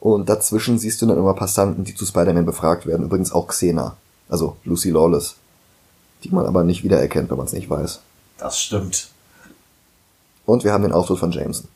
[0.00, 3.06] und dazwischen siehst du dann immer Passanten, die zu Spider-Man befragt werden.
[3.06, 3.96] Übrigens auch Xena,
[4.28, 5.36] also Lucy Lawless,
[6.24, 8.00] die man aber nicht wiedererkennt, wenn man es nicht weiß.
[8.38, 9.10] Das stimmt.
[10.44, 11.68] Und wir haben den Auftritt von Jameson.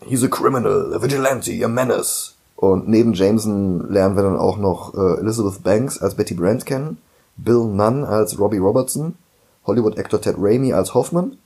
[0.00, 2.34] He's a criminal, a vigilante, a menace.
[2.56, 6.98] Und neben Jameson lernen wir dann auch noch äh, Elizabeth Banks als Betty Brant kennen,
[7.36, 9.14] Bill Nunn als Robbie Robertson,
[9.66, 11.38] Hollywood-Actor Ted Raimi als Hoffman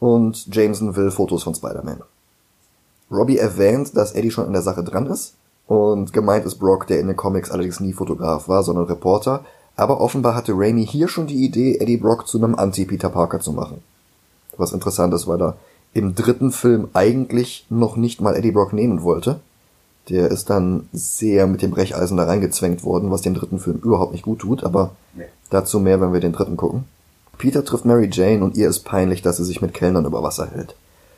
[0.00, 2.02] und Jameson will Fotos von Spider-Man.
[3.10, 5.34] Robbie erwähnt, dass Eddie schon an der Sache dran ist
[5.66, 9.44] und gemeint ist Brock, der in den Comics allerdings nie Fotograf war, sondern Reporter,
[9.76, 13.52] aber offenbar hatte Raimi hier schon die Idee, Eddie Brock zu einem Anti-Peter Parker zu
[13.52, 13.82] machen.
[14.56, 15.56] Was interessant ist, weil er
[15.94, 19.40] im dritten Film eigentlich noch nicht mal Eddie Brock nehmen wollte.
[20.10, 24.12] Der ist dann sehr mit dem Brecheisen da reingezwängt worden, was dem dritten Film überhaupt
[24.12, 25.24] nicht gut tut, aber Nee.
[25.50, 26.84] dazu mehr, wenn wir den dritten gucken.
[27.38, 30.46] Peter trifft Mary Jane und ihr ist peinlich, dass sie sich mit Kellnern über Wasser
[30.50, 30.74] hält.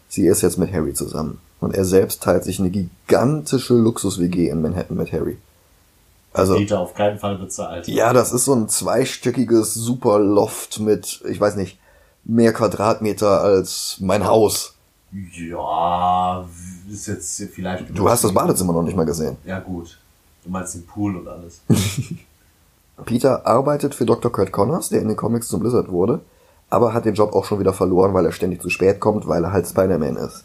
[0.08, 1.40] Sie ist jetzt mit Harry zusammen.
[1.60, 5.36] Und er selbst teilt sich eine gigantische Luxus-WG in Manhattan mit Harry.
[6.32, 7.88] Also, Peter auf keinen Fall bezahlt.
[7.88, 11.78] ja, das ist so ein zweistöckiges Super-Loft mit, ich weiß nicht,
[12.24, 14.74] mehr Quadratmeter als mein Haus.
[15.12, 16.46] Ja,
[16.88, 17.96] ist jetzt vielleicht.
[17.96, 19.36] Du hast das Badezimmer noch nicht mal gesehen.
[19.44, 19.98] Ja, gut.
[20.44, 21.60] Du meinst den Pool und alles.
[23.04, 24.32] Peter arbeitet für Dr.
[24.32, 26.20] Kurt Connors, der in den Comics zum Blizzard wurde,
[26.70, 29.44] aber hat den Job auch schon wieder verloren, weil er ständig zu spät kommt, weil
[29.44, 30.44] er halt Spider-Man ist.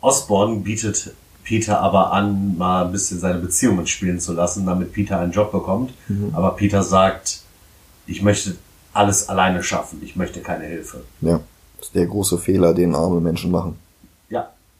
[0.00, 5.18] Osborn bietet Peter aber an, mal ein bisschen seine Beziehung mitspielen zu lassen, damit Peter
[5.18, 5.92] einen Job bekommt.
[6.32, 7.40] Aber Peter sagt,
[8.06, 8.56] ich möchte
[8.92, 10.00] alles alleine schaffen.
[10.04, 11.02] Ich möchte keine Hilfe.
[11.20, 11.40] Ja,
[11.78, 13.76] das ist der große Fehler, den arme Menschen machen.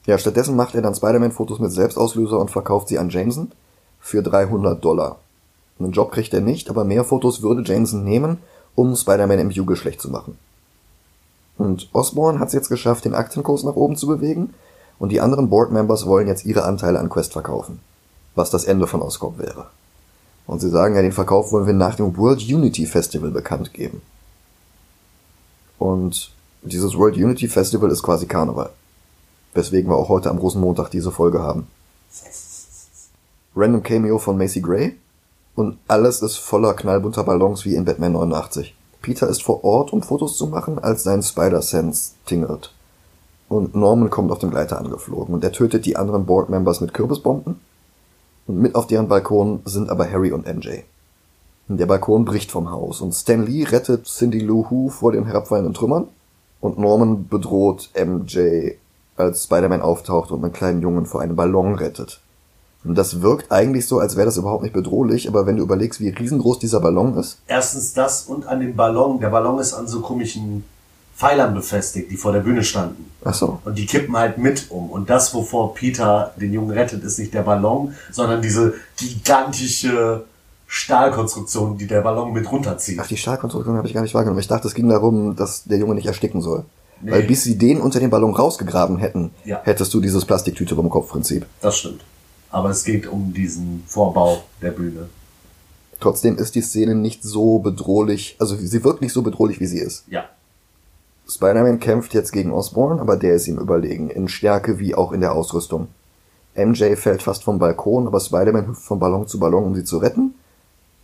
[0.06, 0.18] Ja.
[0.18, 3.52] Stattdessen macht er dann Spider-Man-Fotos mit Selbstauslöser und verkauft sie an Jameson
[4.00, 5.18] für 300 Dollar.
[5.78, 8.38] Einen Job kriegt er nicht, aber mehr Fotos würde Jameson nehmen,
[8.74, 10.38] um Spider-Man im schlecht zu machen.
[11.56, 14.54] Und Osborn hat es jetzt geschafft, den Aktienkurs nach oben zu bewegen
[14.98, 17.80] und die anderen Board-Members wollen jetzt ihre Anteile an Quest verkaufen.
[18.34, 19.66] Was das Ende von Oscorp wäre.
[20.46, 24.02] Und sie sagen ja, den Verkauf wollen wir nach dem World Unity Festival bekannt geben.
[25.78, 26.30] Und
[26.62, 28.70] dieses World Unity Festival ist quasi Karneval.
[29.54, 31.66] Weswegen wir auch heute am großen Montag diese Folge haben.
[33.56, 34.96] Random Cameo von Macy Gray.
[35.56, 38.74] Und alles ist voller knallbunter Ballons wie in Batman 89.
[39.02, 42.72] Peter ist vor Ort, um Fotos zu machen, als sein Spider-Sense tingelt.
[43.48, 47.60] Und Norman kommt auf dem Gleiter angeflogen und er tötet die anderen Board-Members mit Kürbisbomben.
[48.46, 50.82] Und mit auf deren Balkon sind aber Harry und MJ.
[51.66, 55.74] Der Balkon bricht vom Haus und Stan Lee rettet Cindy Lou Who vor den herabfallenden
[55.74, 56.08] Trümmern
[56.60, 58.72] und Norman bedroht MJ
[59.20, 62.20] als Spider-Man auftaucht und einen kleinen Jungen vor einem Ballon rettet.
[62.82, 66.00] Und das wirkt eigentlich so, als wäre das überhaupt nicht bedrohlich, aber wenn du überlegst,
[66.00, 67.38] wie riesengroß dieser Ballon ist.
[67.46, 69.20] Erstens das und an dem Ballon.
[69.20, 70.64] Der Ballon ist an so komischen
[71.14, 73.10] Pfeilern befestigt, die vor der Bühne standen.
[73.22, 73.58] Ach so.
[73.66, 74.90] Und die kippen halt mit um.
[74.90, 80.24] Und das, wovor Peter den Jungen rettet, ist nicht der Ballon, sondern diese gigantische
[80.66, 82.98] Stahlkonstruktion, die der Ballon mit runterzieht.
[83.02, 84.40] Ach, die Stahlkonstruktion habe ich gar nicht wahrgenommen.
[84.40, 86.64] Ich dachte, es ging darum, dass der Junge nicht ersticken soll.
[87.02, 87.10] Nee.
[87.12, 89.60] Weil bis sie den unter den Ballon rausgegraben hätten, Ja.
[89.64, 91.46] hättest du dieses Plastiktüte beim Kopfprinzip.
[91.60, 92.02] Das stimmt.
[92.50, 95.08] Aber es geht um diesen Vorbau der Bühne.
[96.00, 99.78] Trotzdem ist die Szene nicht so bedrohlich, also sie wirkt nicht so bedrohlich, wie sie
[99.78, 100.04] ist.
[100.08, 100.24] Ja.
[101.28, 105.20] Spider-Man kämpft jetzt gegen Osborn, aber der ist ihm überlegen, in Stärke wie auch in
[105.20, 105.88] der Ausrüstung.
[106.56, 109.98] MJ fällt fast vom Balkon, aber Spider-Man hüpft von Ballon zu Ballon, um sie zu
[109.98, 110.34] retten.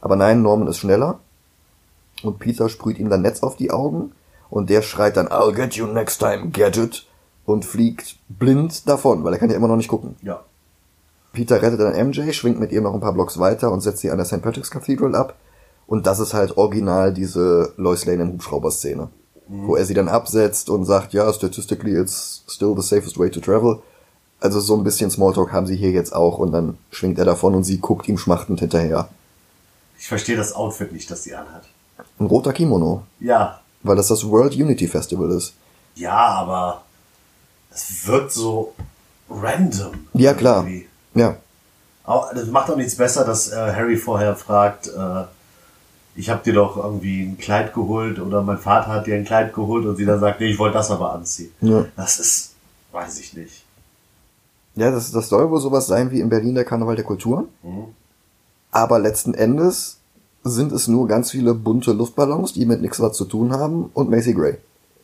[0.01, 1.21] Aber nein, Norman ist schneller.
[2.23, 4.13] Und Peter sprüht ihm dann Netz auf die Augen
[4.51, 7.07] und der schreit dann I'll get you next time, Gadget
[7.45, 10.17] und fliegt blind davon, weil er kann ja immer noch nicht gucken.
[10.23, 10.43] Ja.
[11.33, 14.11] Peter rettet dann MJ, schwingt mit ihr noch ein paar Blocks weiter und setzt sie
[14.11, 14.43] an der St.
[14.43, 15.35] Patrick's Cathedral ab.
[15.87, 19.09] Und das ist halt original diese Lois Lane im Hubschrauber-Szene.
[19.49, 23.39] Wo er sie dann absetzt und sagt, ja, statistically it's still the safest way to
[23.39, 23.81] travel.
[24.41, 27.55] Also so ein bisschen Smalltalk haben sie hier jetzt auch und dann schwingt er davon
[27.55, 29.09] und sie guckt ihm schmachtend hinterher.
[29.99, 31.63] Ich verstehe das Outfit nicht, das sie anhat.
[32.19, 33.61] Ein roter Kimono, Ja.
[33.83, 35.55] Weil das das World Unity Festival ist.
[35.95, 36.83] Ja, aber
[37.71, 38.75] es wirkt so
[39.31, 39.93] random.
[40.15, 40.65] Ja, klar.
[40.67, 40.89] Irgendwie.
[41.15, 41.37] Ja,
[42.05, 45.25] Auch, das macht auch nichts besser, dass äh, Harry vorher fragt, äh,
[46.15, 49.53] ich habe dir doch irgendwie ein Kleid geholt oder mein Vater hat dir ein Kleid
[49.55, 51.51] geholt und sie dann sagt, nee, ich wollte das aber anziehen.
[51.61, 51.85] Ja.
[51.97, 52.53] Das ist,
[52.93, 53.65] weiß ich nicht.
[54.77, 57.49] Ja, das, das soll wohl sowas sein wie in Berlin der Karneval der Kulturen.
[58.71, 59.99] Aber letzten Endes
[60.49, 64.11] sind es nur ganz viele bunte Luftballons, die mit nichts was zu tun haben und
[64.11, 64.55] Macy Gray.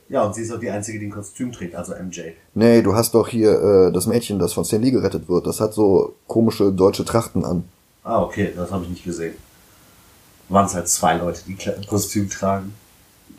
[0.09, 2.21] Ja, und sie ist auch die Einzige, die ein Kostüm trägt, also MJ.
[2.55, 3.53] Nee, du hast doch hier
[3.89, 5.47] äh, das Mädchen, das von Stan Lee gerettet wird.
[5.47, 7.65] Das hat so komische deutsche Trachten an.
[8.05, 9.35] Ah, okay, das habe ich nicht gesehen.
[10.49, 12.75] Waren es halt zwei Leute, die Kle- Kostüm tragen.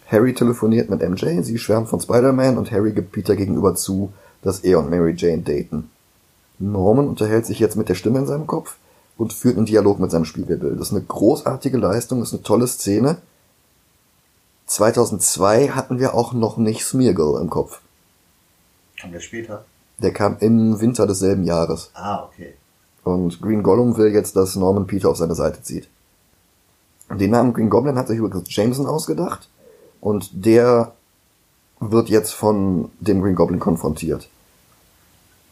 [0.08, 4.12] Harry telefoniert mit MJ, sie schwärmt von Spider-Man und Harry gibt Peter gegenüber zu,
[4.42, 5.89] dass er und Mary Jane daten.
[6.60, 8.78] Norman unterhält sich jetzt mit der Stimme in seinem Kopf
[9.17, 10.80] und führt einen Dialog mit seinem Spiegelbild.
[10.80, 13.17] Das ist eine großartige Leistung, das ist eine tolle Szene.
[14.65, 17.82] 2002 hatten wir auch noch nicht Smeargle im Kopf.
[18.99, 19.65] Kam der später?
[19.99, 21.91] Der kam im Winter desselben Jahres.
[21.93, 22.54] Ah, okay.
[23.04, 25.89] Und Green Gollum will jetzt, dass Norman Peter auf seine Seite zieht.
[27.10, 29.49] Den Namen Green Goblin hat sich übrigens Jameson ausgedacht.
[29.99, 30.93] Und der
[31.80, 34.30] wird jetzt von dem Green Goblin konfrontiert.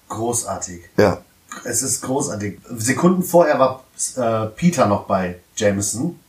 [0.09, 0.81] Großartig.
[0.97, 1.21] Ja,
[1.63, 2.59] Es ist großartig.
[2.77, 3.83] Sekunden vorher war
[4.15, 6.19] äh, Peter noch bei Jameson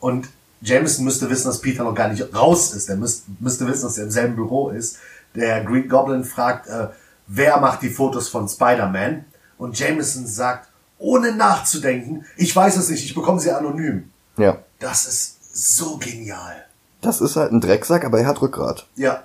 [0.00, 0.28] und
[0.60, 2.88] Jameson müsste wissen, dass Peter noch gar nicht raus ist.
[2.88, 4.96] Er müsste, müsste wissen, dass er im selben Büro ist.
[5.34, 6.88] Der Green Goblin fragt, äh,
[7.28, 9.24] wer macht die Fotos von Spider-Man?
[9.56, 14.10] Und Jameson sagt, ohne nachzudenken, ich weiß es nicht, ich bekomme sie anonym.
[14.36, 14.58] ja.
[14.80, 16.64] Das ist so genial.
[17.00, 18.86] Das ist halt ein Drecksack, aber er hat Rückgrat.
[18.94, 19.24] Ja,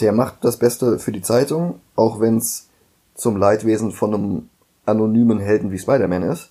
[0.00, 2.68] Der macht das Beste für die Zeitung, auch wenn's
[3.14, 4.50] zum Leidwesen von einem
[4.86, 6.50] anonymen Helden wie Spider-Man ist.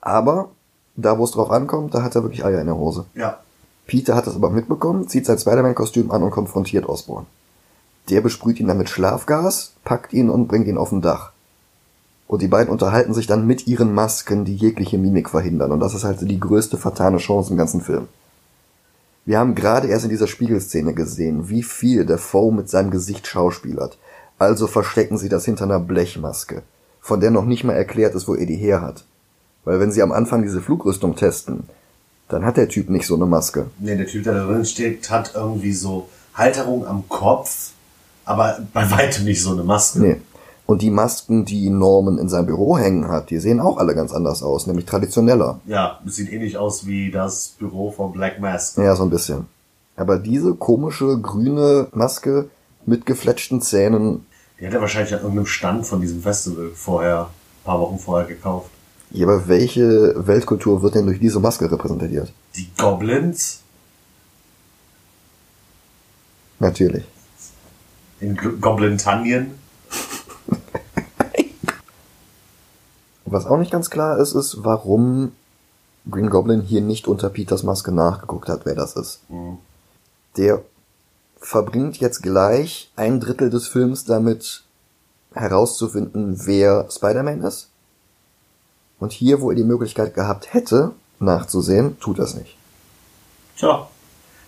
[0.00, 0.50] Aber
[0.96, 3.06] da, wo es drauf ankommt, da hat er wirklich Eier in der Hose.
[3.14, 3.38] ja.
[3.84, 7.26] Peter hat das aber mitbekommen, zieht sein Spider-Man-Kostüm an und konfrontiert Osborn.
[8.10, 11.32] Der besprüht ihn dann mit Schlafgas, packt ihn und bringt ihn auf ein Dach.
[12.28, 15.72] Und die beiden unterhalten sich dann mit ihren Masken, die jegliche Mimik verhindern.
[15.72, 18.08] Und das ist halt die größte vertane Chance im ganzen Film.
[19.24, 23.26] Wir haben gerade erst in dieser Spiegelszene gesehen, wie viel der Foe mit seinem Gesicht
[23.26, 23.98] schauspielert.
[24.38, 26.62] Also verstecken sie das hinter einer Blechmaske,
[27.02, 29.04] von der noch nicht mal erklärt ist, wo er die her hat.
[29.64, 31.64] Weil wenn sie am Anfang diese Flugrüstung testen,
[32.28, 33.66] dann hat der Typ nicht so eine Maske.
[33.78, 37.72] Nee, der Typ, der da drin steht, hat irgendwie so Halterung am Kopf,
[38.24, 39.98] aber bei weitem nicht so eine Maske.
[39.98, 40.16] Nee.
[40.64, 44.12] Und die Masken, die Norman in seinem Büro hängen hat, die sehen auch alle ganz
[44.12, 45.60] anders aus, nämlich traditioneller.
[45.66, 48.78] Ja, sieht ähnlich aus wie das Büro von Black Mask.
[48.78, 49.46] Ja, so ein bisschen.
[49.96, 52.48] Aber diese komische grüne Maske
[52.86, 54.24] mit gefletschten Zähnen,
[54.62, 58.28] Die hat er wahrscheinlich an irgendeinem Stand von diesem Festival vorher, ein paar Wochen vorher
[58.28, 58.70] gekauft.
[59.10, 62.32] ja, aber welche Weltkultur wird denn durch diese Maske repräsentiert?
[62.54, 63.58] Die Goblins
[66.60, 67.04] Natürlich.
[68.20, 69.58] in G- Goblintanien.
[73.24, 75.32] Was auch nicht ganz klar ist, ist, warum
[76.08, 79.20] Green Goblin hier nicht unter Peters Maske nachgeguckt hat, wer das ist.
[80.36, 80.62] Der
[81.42, 84.64] verbringt jetzt gleich ein Drittel des Films damit
[85.34, 87.68] herauszufinden, wer Spider-Man ist.
[88.98, 92.56] Und hier, wo er die Möglichkeit gehabt hätte, nachzusehen, tut das nicht.
[93.56, 93.88] Tja,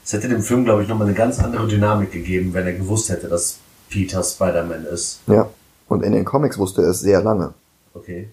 [0.05, 3.09] es hätte dem Film, glaube ich, nochmal eine ganz andere Dynamik gegeben, wenn er gewusst
[3.09, 5.21] hätte, dass Peter Spider-Man ist.
[5.27, 5.49] Ja.
[5.89, 7.53] Und in den Comics wusste er es sehr lange.
[7.93, 8.29] Okay.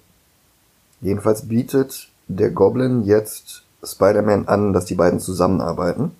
[1.02, 6.12] Jedenfalls bietet der Goblin jetzt Spider-Man an, dass die beiden zusammenarbeiten.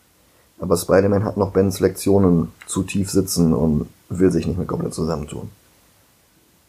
[0.62, 4.91] Aber Spider-Man hat noch Bens Lektionen zu tief sitzen und will sich nicht mit Goblin
[4.91, 5.50] zusammentun.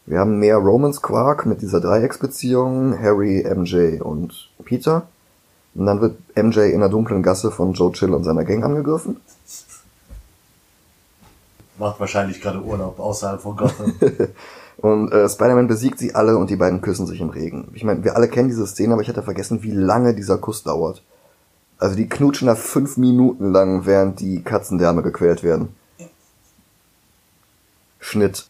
[0.07, 5.07] Wir haben mehr Romance Quark mit dieser Dreiecksbeziehung, Harry, MJ und Peter.
[5.75, 9.17] Und dann wird MJ in der dunklen Gasse von Joe Chill und seiner Gang angegriffen.
[11.77, 13.93] Macht wahrscheinlich gerade Urlaub außerhalb von Gotham.
[14.77, 17.69] Und äh, Spider-Man besiegt sie alle und die beiden küssen sich im Regen.
[17.73, 20.63] Ich meine, wir alle kennen diese Szene, aber ich hatte vergessen, wie lange dieser Kuss
[20.63, 21.03] dauert.
[21.77, 25.75] Also die knutschen da fünf Minuten lang, während die Katzendärme gequält werden.
[27.99, 28.47] Schnitt.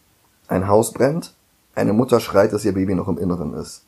[0.48, 1.34] Ein Haus brennt.
[1.74, 3.82] Eine Mutter schreit, dass ihr Baby noch im Inneren ist.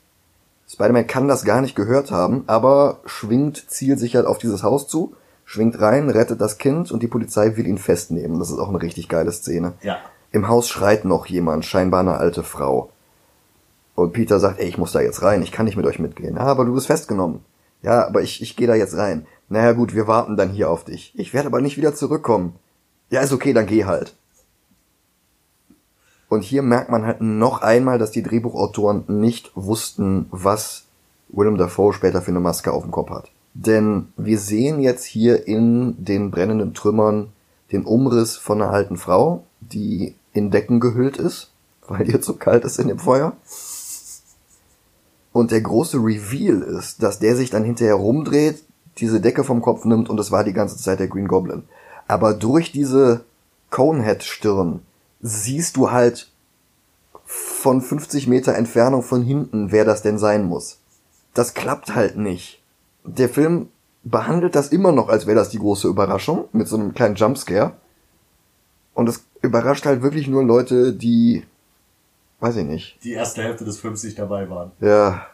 [0.69, 5.13] Spider-Man kann das gar nicht gehört haben, aber schwingt zielsicher auf dieses Haus zu,
[5.45, 8.39] schwingt rein, rettet das Kind und die Polizei will ihn festnehmen.
[8.39, 9.73] Das ist auch eine richtig geile Szene.
[9.81, 9.97] ja.
[10.33, 12.89] Im Haus schreit noch jemand, scheinbar eine alte Frau.
[13.95, 16.35] Und Peter sagt, ey, ich muss da jetzt rein, ich kann nicht mit euch mitgehen.
[16.35, 17.39] Ja, aber du bist festgenommen.
[17.81, 19.25] Ja, aber ich, ich gehe da jetzt rein.
[19.49, 21.13] Naja gut, wir warten dann hier auf dich.
[21.15, 22.55] Ich werde aber nicht wieder zurückkommen.
[23.09, 24.13] Ja, ist okay, dann geh halt.
[26.29, 30.83] Und hier merkt man halt noch einmal, dass die Drehbuchautoren nicht wussten, was
[31.29, 33.31] Willem Dafoe später für eine Maske auf dem Kopf hat.
[33.53, 37.29] Denn wir sehen jetzt hier in den brennenden Trümmern
[37.71, 41.51] den Umriss von einer alten Frau, die in Decken gehüllt ist,
[41.87, 43.33] weil ihr zu kalt ist in dem Feuer.
[45.31, 48.63] Und der große Reveal ist, dass der sich dann hinterher rumdreht,
[48.97, 51.63] diese Decke vom Kopf nimmt und es war die ganze Zeit der Green Goblin.
[52.07, 53.25] Aber durch diese
[53.69, 54.79] Conehead-Stirn
[55.21, 56.31] siehst du halt
[57.25, 60.79] von 50 Meter Entfernung von hinten, wer das denn sein muss.
[61.33, 62.61] Das klappt halt nicht.
[63.03, 63.67] Der Film
[64.03, 67.73] behandelt das immer noch, als wäre das die große Überraschung, mit so einem kleinen Jumpscare.
[68.93, 71.43] Und es überrascht halt wirklich nur Leute, die,
[72.39, 74.71] weiß ich nicht, Die erste Hälfte des Films nicht dabei waren.
[74.79, 75.25] ja.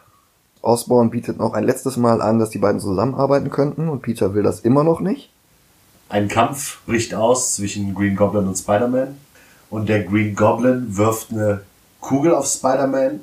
[0.62, 4.42] Osborn bietet noch ein letztes Mal an, dass die beiden zusammenarbeiten könnten und Peter will
[4.42, 5.28] das immer noch nicht.
[6.08, 9.14] Ein Kampf bricht aus zwischen Green Goblin und Spider-Man.
[9.68, 11.60] Und der Green Goblin wirft eine
[12.00, 13.20] Kugel auf Spider-Man,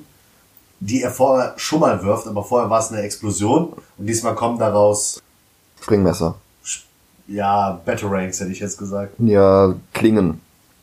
[0.81, 3.73] die er vorher schon mal wirft, aber vorher war es eine Explosion.
[3.97, 5.19] Und diesmal kommen daraus,
[5.81, 6.35] Springmesser.
[7.27, 9.13] ja, Batarangs hätte ich jetzt gesagt.
[9.17, 10.39] Ja, Klingen.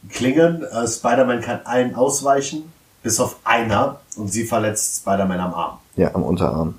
[0.08, 0.64] Klingen.
[0.64, 2.64] Äh, Spider-Man kann allen ausweichen,
[3.02, 4.00] bis auf einer.
[4.16, 5.78] Und sie verletzt Spider-Man am Arm.
[5.96, 6.74] Ja, am Unterarm.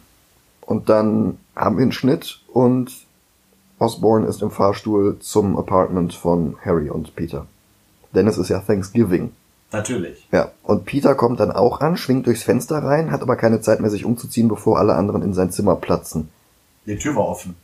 [0.61, 2.91] Und dann haben wir einen Schnitt und
[3.79, 7.47] Osborn ist im Fahrstuhl zum Apartment von Harry und Peter.
[8.13, 9.31] Denn es ist ja Thanksgiving.
[9.71, 10.27] Natürlich.
[10.31, 13.79] Ja, und Peter kommt dann auch an, schwingt durchs Fenster rein, hat aber keine Zeit
[13.79, 16.29] mehr, sich umzuziehen, bevor alle anderen in sein Zimmer platzen.
[16.85, 17.55] Die Tür war offen.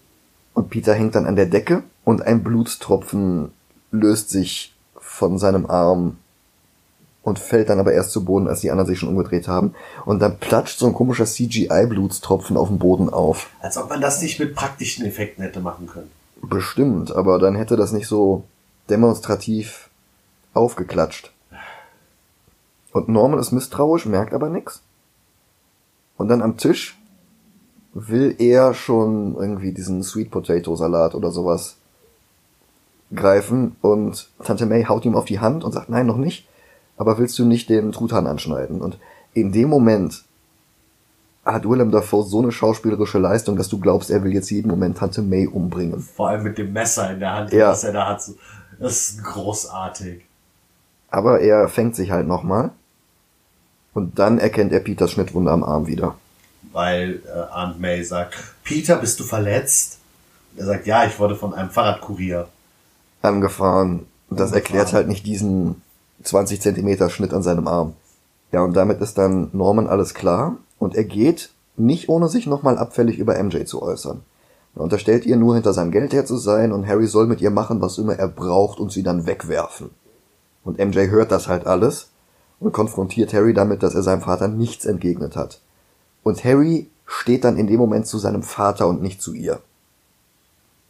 [0.54, 3.52] Und Peter hängt dann an der Decke und ein Blutstropfen
[3.92, 6.18] löst sich von seinem Arm
[7.26, 9.74] und fällt dann aber erst zu Boden, als die anderen sich schon umgedreht haben.
[10.06, 13.50] Und dann platscht so ein komischer CGI-Blutstropfen auf dem Boden auf.
[13.62, 16.12] Als ob man das nicht mit praktischen Effekten hätte machen können.
[16.44, 18.44] Bestimmt, aber dann hätte das nicht so
[18.92, 19.90] demonstrativ
[20.54, 21.32] aufgeklatscht.
[22.92, 24.84] Und Norman ist misstrauisch, merkt aber nix.
[26.18, 26.96] Und dann am Tisch
[27.96, 31.78] will er schon irgendwie diesen Sweet Potato Salat oder sowas
[33.16, 36.48] greifen und Tante May haut ihm auf die Hand und sagt, nein, noch nicht,
[36.98, 38.82] aber willst du nicht den Truthahn anschneiden?
[38.82, 38.98] Und
[39.34, 40.24] in dem Moment
[41.44, 44.98] hat Willem Dafoe so eine schauspielerische Leistung, dass du glaubst, er will jetzt jeden Moment
[44.98, 46.00] Tante May umbringen.
[46.02, 47.70] Vor allem mit dem Messer in der Hand, Ja.
[47.70, 48.22] was er da hat.
[48.80, 50.24] Das ist großartig.
[51.10, 52.72] Aber er fängt sich halt nochmal.
[53.94, 56.16] Und dann erkennt er Peters Schnittwunde am Arm wieder.
[56.74, 60.00] Weil äh, Aunt May sagt, Peter, bist du verletzt?
[60.54, 62.50] Und er sagt, ja, ich wurde von einem Fahrradkurier.
[63.22, 64.08] Angefahren.
[64.30, 64.54] Das Angefahren.
[64.56, 65.82] erklärt halt nicht diesen
[66.24, 67.94] 20 Zentimeter Schnitt an seinem Arm.
[68.52, 70.58] Ja, und damit ist dann Norman alles klar.
[70.80, 74.22] Und er geht, nicht ohne sich nochmal abfällig über MJ zu äußern.
[74.76, 77.52] Er unterstellt ihr nur hinter seinem Geld her zu sein und Harry soll mit ihr
[77.52, 79.90] machen, was immer er braucht und sie dann wegwerfen.
[80.64, 82.10] Und MJ hört das halt alles
[82.60, 85.62] und konfrontiert Harry damit, dass er seinem Vater nichts entgegnet hat.
[86.24, 89.60] Und Harry steht dann in dem Moment zu seinem Vater und nicht zu ihr.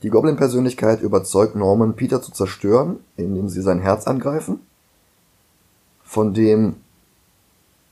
[0.01, 4.59] Die Goblin-Persönlichkeit überzeugt Norman, Peter zu zerstören, indem sie sein Herz angreifen,
[6.05, 6.77] von dem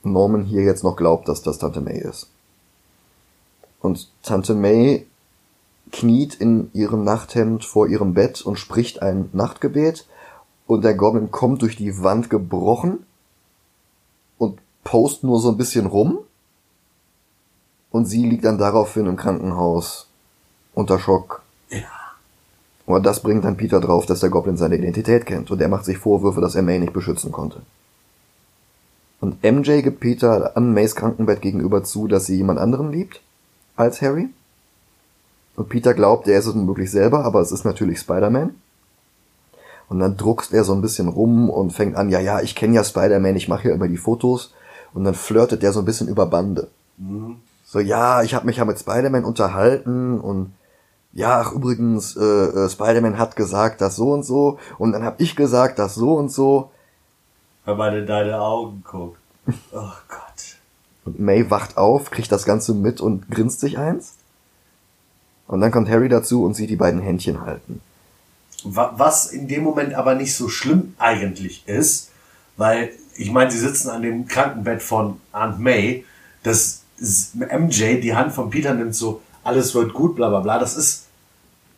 [0.04, 2.30] Norman hier jetzt noch glaubt, dass das Tante May ist.
[3.82, 5.06] Und Tante May
[5.92, 10.08] kniet in ihrem Nachthemd vor ihrem Bett und spricht ein Nachtgebet
[10.68, 13.06] und der Goblin kommt durch die Wand gebrochen
[14.38, 16.20] und post nur so ein bisschen rum
[17.92, 20.08] und sie liegt dann daraufhin im Krankenhaus
[20.74, 21.44] unter Schock.
[21.70, 21.84] Ja.
[22.86, 25.86] Und das bringt dann Peter drauf, dass der Goblin seine Identität kennt und er macht
[25.86, 27.62] sich Vorwürfe, dass er May nicht beschützen konnte.
[29.24, 33.22] Und MJ gibt Peter an Mays Krankenbett gegenüber zu, dass sie jemand anderen liebt
[33.78, 34.28] als Harry.
[35.56, 38.54] Und Peter glaubt, er ist es möglich selber, aber es ist natürlich Spider-Man.
[39.88, 42.76] Und dann druckst er so ein bisschen rum und fängt an, ja, ja, ich kenne
[42.76, 44.54] ja Spider-Man, ich mache ja immer die Fotos.
[44.94, 46.68] Und dann flirtet der so ein bisschen über Bande.
[46.98, 47.38] Mhm.
[47.64, 50.52] So, ja, ich habe mich ja mit Spider-Man unterhalten und
[51.14, 54.58] ja, ach übrigens, äh, äh, Spider-Man hat gesagt, dass so und so.
[54.80, 56.72] Und dann habe ich gesagt, dass so und so.
[57.66, 59.18] Wenn man in deine Augen guckt.
[59.72, 60.58] Oh Gott.
[61.06, 64.16] Und May wacht auf, kriegt das Ganze mit und grinst sich eins.
[65.48, 67.82] Und dann kommt Harry dazu und sieht die beiden Händchen halten.
[68.64, 72.12] Was in dem Moment aber nicht so schlimm eigentlich ist,
[72.56, 76.06] weil ich meine, sie sitzen an dem Krankenbett von Aunt May,
[76.44, 80.60] dass MJ die Hand von Peter nimmt, so alles wird gut, bla bla bla.
[80.60, 81.08] Das ist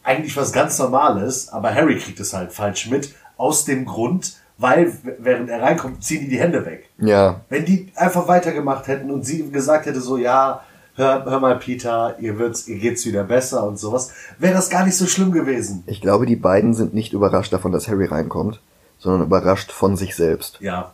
[0.03, 4.93] eigentlich was ganz Normales, aber Harry kriegt es halt falsch mit, aus dem Grund, weil
[5.19, 6.89] während er reinkommt, ziehen die die Hände weg.
[6.97, 7.41] Ja.
[7.49, 10.63] Wenn die einfach weitergemacht hätten und sie gesagt hätte so, ja,
[10.95, 14.85] hör, hör mal Peter, ihr wird's, ihr geht's wieder besser und sowas, wäre das gar
[14.85, 15.83] nicht so schlimm gewesen.
[15.87, 18.61] Ich glaube, die beiden sind nicht überrascht davon, dass Harry reinkommt,
[18.99, 20.57] sondern überrascht von sich selbst.
[20.61, 20.93] Ja.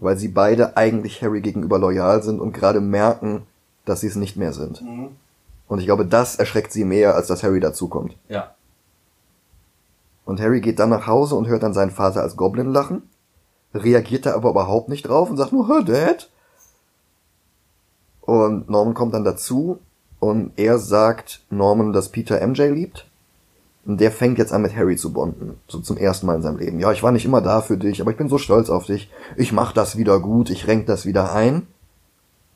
[0.00, 3.42] Weil sie beide eigentlich Harry gegenüber loyal sind und gerade merken,
[3.84, 4.82] dass sie es nicht mehr sind.
[4.82, 5.10] Mhm.
[5.68, 8.16] Und ich glaube, das erschreckt sie mehr, als dass Harry dazukommt.
[8.28, 8.54] Ja.
[10.24, 13.02] Und Harry geht dann nach Hause und hört dann seinen Vater als Goblin lachen,
[13.74, 16.30] reagiert da aber überhaupt nicht drauf und sagt nur, Hör, Dad.
[18.20, 19.80] Und Norman kommt dann dazu
[20.18, 23.06] und er sagt Norman, dass Peter MJ liebt.
[23.84, 25.60] Und der fängt jetzt an mit Harry zu bonden.
[25.68, 26.80] So zum ersten Mal in seinem Leben.
[26.80, 29.10] Ja, ich war nicht immer da für dich, aber ich bin so stolz auf dich.
[29.36, 31.66] Ich mach das wieder gut, ich renk das wieder ein.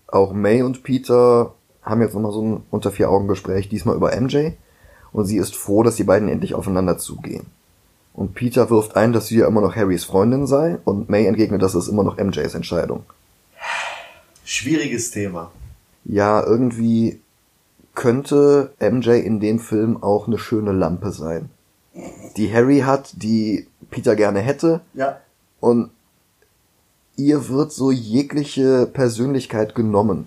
[0.06, 1.52] Auch May und Peter
[1.82, 4.52] haben jetzt nochmal so ein unter vier Augen Gespräch, diesmal über MJ.
[5.12, 7.46] Und sie ist froh, dass die beiden endlich aufeinander zugehen.
[8.18, 11.62] Und Peter wirft ein, dass sie ja immer noch Harrys Freundin sei und May entgegnet,
[11.62, 13.04] dass es immer noch MJs Entscheidung.
[14.44, 15.52] Schwieriges Thema.
[16.04, 17.20] Ja, irgendwie
[17.94, 21.48] könnte MJ in dem Film auch eine schöne Lampe sein.
[22.36, 24.80] Die Harry hat, die Peter gerne hätte.
[24.94, 25.20] Ja.
[25.60, 25.90] Und
[27.14, 30.26] ihr wird so jegliche Persönlichkeit genommen.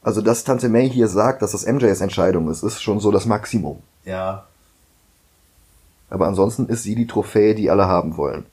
[0.00, 3.26] Also, dass Tante May hier sagt, dass das MJs Entscheidung ist, ist schon so das
[3.26, 3.80] Maximum.
[4.06, 4.46] Ja.
[6.12, 8.44] Aber ansonsten ist sie die Trophäe, die alle haben wollen.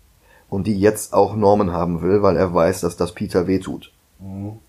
[0.49, 3.91] Und die jetzt auch Norman haben will, weil er weiß, dass das Peter wehtut.
[4.19, 4.59] Mhm.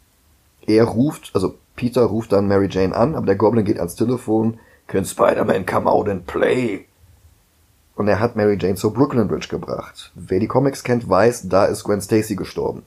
[0.67, 4.59] Er ruft, also Peter ruft dann Mary Jane an, aber der Goblin geht ans Telefon.
[4.89, 6.87] Can Spider-Man come out and play?
[7.95, 10.11] Und er hat Mary Jane zur Brooklyn Bridge gebracht.
[10.17, 12.83] Wer die Comics kennt, weiß, da ist Gwen Stacy gestorben.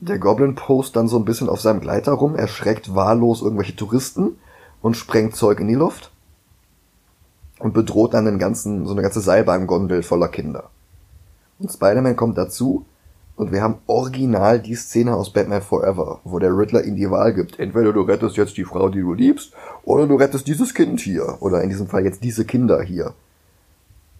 [0.00, 4.38] Der Goblin post dann so ein bisschen auf seinem Gleiter rum, erschreckt wahllos irgendwelche Touristen
[4.82, 6.12] und sprengt Zeug in die Luft
[7.58, 10.70] und bedroht dann den ganzen, so eine ganze Seilbahngondel voller Kinder.
[11.58, 12.84] Und Spider-Man kommt dazu
[13.36, 17.34] und wir haben original die Szene aus Batman Forever, wo der Riddler ihm die Wahl
[17.34, 17.58] gibt.
[17.58, 19.52] Entweder du rettest jetzt die Frau, die du liebst,
[19.84, 21.36] oder du rettest dieses Kind hier.
[21.40, 23.12] Oder in diesem Fall jetzt diese Kinder hier.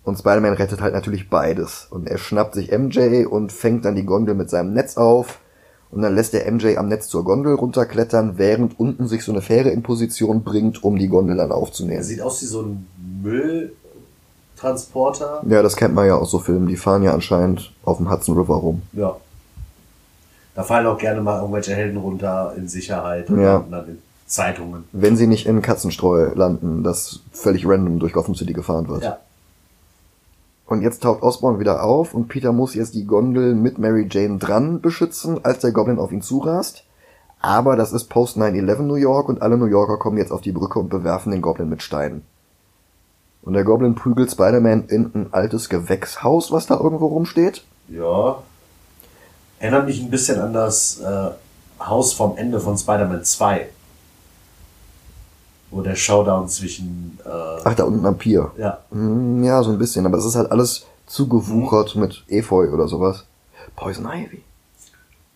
[0.04, 1.88] Und Spider-Man rettet halt natürlich beides.
[1.90, 5.40] Und er schnappt sich MJ und fängt dann die Gondel mit seinem Netz auf.
[5.90, 9.40] Und dann lässt er MJ am Netz zur Gondel runterklettern, während unten sich so eine
[9.40, 12.02] Fähre in Position bringt, um die Gondel dann aufzunehmen.
[12.02, 12.86] Sieht aus wie so ein
[13.22, 15.42] Mülltransporter.
[15.48, 16.66] Ja, das kennt man ja aus so Filmen.
[16.66, 18.82] Die fahren ja anscheinend auf dem Hudson River rum.
[18.92, 19.16] Ja.
[20.54, 23.62] Da fallen auch gerne mal irgendwelche Helden runter in Sicherheit und ja.
[23.70, 24.84] dann in Zeitungen.
[24.92, 29.04] Wenn sie nicht in Katzenstreu landen, das völlig random durch Gotham City gefahren wird.
[29.04, 29.18] Ja.
[30.66, 34.38] Und jetzt taucht Osborn wieder auf und Peter muss jetzt die Gondel mit Mary Jane
[34.38, 36.82] dran beschützen, als der Goblin auf ihn zurast.
[37.40, 40.52] Aber das ist Post 9-11 New York und alle New Yorker kommen jetzt auf die
[40.52, 42.22] Brücke und bewerfen den Goblin mit Steinen.
[43.46, 47.62] Und der Goblin prügelt Spider-Man in ein altes Gewächshaus, was da irgendwo rumsteht.
[47.88, 48.42] Ja.
[49.60, 51.30] Erinnert mich ein bisschen an das äh,
[51.78, 53.68] Haus vom Ende von Spider-Man 2.
[55.70, 57.20] Wo der Showdown zwischen.
[57.24, 58.50] Äh, Ach, da unten am Pier.
[58.58, 58.78] Ja.
[58.90, 60.06] Hm, ja, so ein bisschen.
[60.06, 62.02] Aber es ist halt alles zugewuchert mhm.
[62.02, 63.26] mit Efeu oder sowas.
[63.76, 64.42] Poison Ivy.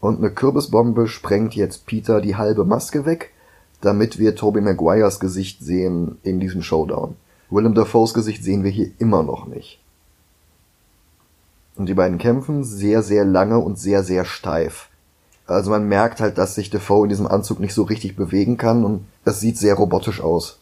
[0.01, 3.31] Und eine Kürbisbombe sprengt jetzt Peter die halbe Maske weg,
[3.81, 7.15] damit wir Tobey Maguires Gesicht sehen in diesem Showdown.
[7.51, 9.81] Willem Dafoes Gesicht sehen wir hier immer noch nicht.
[11.77, 14.89] Und die beiden kämpfen sehr, sehr lange und sehr, sehr steif.
[15.47, 18.85] Also man merkt halt, dass sich Dafoe in diesem Anzug nicht so richtig bewegen kann
[18.85, 20.59] und das sieht sehr robotisch aus.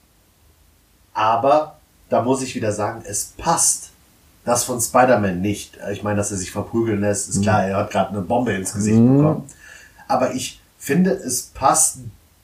[1.13, 1.79] Aber
[2.09, 3.91] da muss ich wieder sagen, es passt.
[4.45, 5.77] Das von Spider-Man nicht.
[5.93, 8.73] Ich meine, dass er sich verprügeln lässt, ist klar, er hat gerade eine Bombe ins
[8.73, 9.19] Gesicht mhm.
[9.19, 9.45] bekommen.
[10.07, 11.99] Aber ich finde, es passt,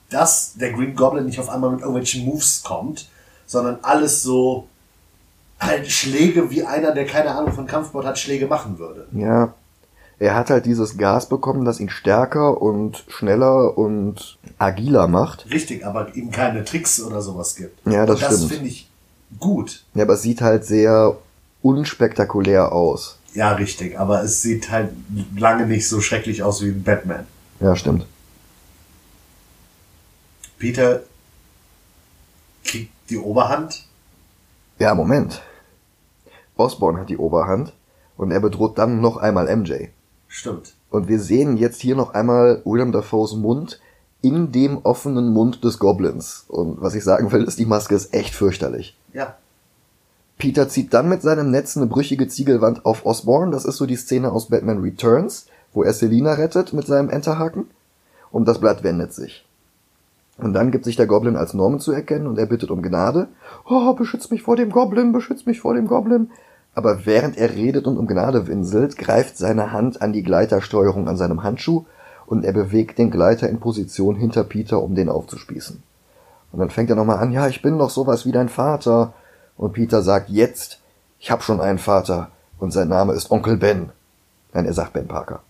[0.09, 3.09] dass der Green Goblin nicht auf einmal mit irgendwelchen Moves kommt,
[3.45, 4.67] sondern alles so
[5.59, 9.07] halt Schläge, wie einer, der keine Ahnung von Kampfsport hat, Schläge machen würde.
[9.13, 9.53] Ja.
[10.17, 15.49] Er hat halt dieses Gas bekommen, das ihn stärker und schneller und agiler macht.
[15.49, 17.85] Richtig, aber ihm keine Tricks oder sowas gibt.
[17.85, 18.51] Ja, das Und das stimmt.
[18.53, 18.89] finde ich
[19.39, 19.83] gut.
[19.93, 21.17] Ja, aber es sieht halt sehr
[21.61, 23.17] unspektakulär aus.
[23.33, 24.91] Ja, richtig, aber es sieht halt
[25.35, 27.27] lange nicht so schrecklich aus wie ein Batman.
[27.59, 28.05] Ja, stimmt.
[30.57, 31.01] Peter
[32.63, 33.85] kriegt die Oberhand.
[34.79, 35.41] Ja, Moment.
[36.57, 37.73] Osborn hat die Oberhand
[38.17, 39.87] und er bedroht dann noch einmal MJ.
[40.27, 40.73] Stimmt.
[40.89, 43.79] Und wir sehen jetzt hier noch einmal William Dafoes Mund
[44.21, 46.45] in dem offenen Mund des Goblins.
[46.47, 48.97] Und was ich sagen will, ist, die Maske ist echt fürchterlich.
[49.13, 49.35] Ja.
[50.37, 53.51] Peter zieht dann mit seinem Netz eine brüchige Ziegelwand auf Osborn.
[53.51, 57.69] Das ist so die Szene aus Batman Returns, wo er Selina rettet mit seinem Enterhaken.
[58.31, 59.44] Und das Blatt wendet sich.
[60.37, 63.29] Und dann gibt sich der Goblin als Norman zu erkennen und er bittet um Gnade.
[63.69, 66.29] Oh, beschütz mich vor dem Goblin, beschütz mich vor dem Goblin.
[66.73, 71.15] Aber während er redet und um Gnade winselt, greift seine Hand an die Gleitersteuerung an
[71.15, 71.85] seinem Handschuh
[72.25, 75.81] und er bewegt den Gleiter in Position hinter Peter, um den aufzuspießen.
[76.51, 79.13] Und dann fängt er nochmal an, ja, ich bin doch sowas wie dein Vater.
[79.57, 80.81] Und Peter sagt jetzt,
[81.19, 83.89] ich hab schon einen Vater und sein Name ist Onkel Ben.
[84.53, 85.43] Nein, er sagt Ben Parker.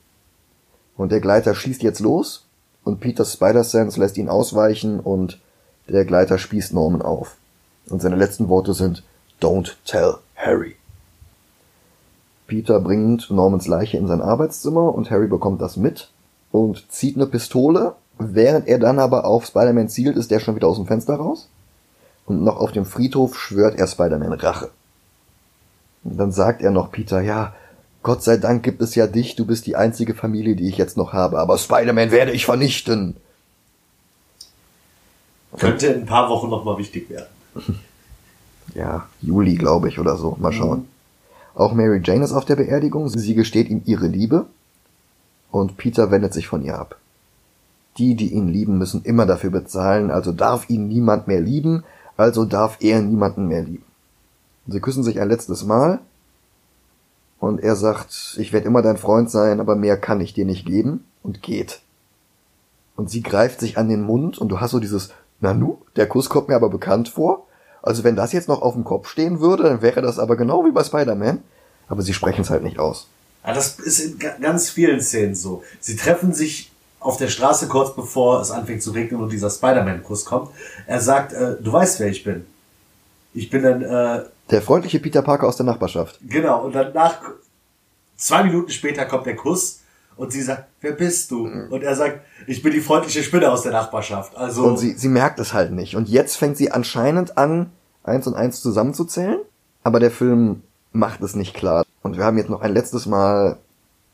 [0.96, 2.45] Und der Gleiter schießt jetzt los
[2.86, 5.40] und Peters Spider-Sense lässt ihn ausweichen und
[5.90, 7.36] der Gleiter spießt Norman auf.
[7.90, 9.04] Und seine letzten Worte sind
[9.42, 10.78] Don't tell Harry.
[12.48, 16.12] Peter bringt Normans Leiche in sein Arbeitszimmer und Harry bekommt das mit
[16.52, 17.96] und zieht eine Pistole.
[18.18, 21.50] Während er dann aber auf Spider-Man zielt, ist der schon wieder aus dem Fenster raus.
[22.26, 24.70] Und noch auf dem Friedhof schwört er Spider-Man Rache.
[26.04, 27.54] Und dann sagt er noch Peter, ja,
[28.06, 30.96] Gott sei Dank gibt es ja dich, du bist die einzige Familie, die ich jetzt
[30.96, 33.16] noch habe, aber Spider-Man werde ich vernichten.
[35.58, 37.26] Könnte in ein paar Wochen nochmal wichtig werden.
[38.74, 40.36] Ja, Juli, glaube ich, oder so.
[40.40, 40.88] Mal schauen.
[41.54, 43.08] Auch Mary Jane ist auf der Beerdigung.
[43.08, 44.48] Sie gesteht ihm ihre Liebe.
[45.52, 46.98] Und Peter wendet sich von ihr ab.
[47.98, 51.84] Die, die ihn lieben, müssen immer dafür bezahlen, also darf ihn niemand mehr lieben,
[52.18, 53.86] also darf er niemanden mehr lieben.
[54.68, 56.00] Sie küssen sich ein letztes Mal.
[57.40, 60.66] Und er sagt, ich werde immer dein Freund sein, aber mehr kann ich dir nicht
[60.66, 61.06] geben.
[61.24, 61.80] Und geht.
[62.96, 65.10] Und sie greift sich an den Mund und du hast so dieses,
[65.42, 67.46] Nanu, der Kuss kommt mir aber bekannt vor.
[67.82, 70.66] Also wenn das jetzt noch auf dem Kopf stehen würde, dann wäre das aber genau
[70.66, 71.40] wie bei Spider-Man.
[71.88, 73.08] Aber sie sprechen es halt nicht aus.
[73.46, 75.64] Ja, das ist in ga- ganz vielen Szenen so.
[75.80, 80.26] Sie treffen sich auf der Straße kurz bevor es anfängt zu regnen und dieser Spider-Man-Kuss
[80.26, 80.50] kommt.
[80.88, 82.46] Er sagt, äh, du weißt, wer ich bin.
[83.34, 86.20] Ich bin ein, äh, Der freundliche Peter Parker aus der Nachbarschaft.
[86.22, 87.20] genau, und dann nach,
[88.16, 89.82] zwei Minuten später kommt der Kuss
[90.18, 91.46] und sie sagt, wer bist du?
[91.46, 94.36] Und er sagt, ich bin die freundliche Spinne aus der Nachbarschaft.
[94.38, 95.96] Also, Und sie, sie merkt es halt nicht.
[95.96, 97.72] Und jetzt fängt sie anscheinend an,
[98.04, 99.40] eins und eins zusammenzuzählen.
[99.84, 101.86] Aber der Film macht es nicht klar.
[102.02, 103.58] Und wir haben jetzt noch ein letztes Mal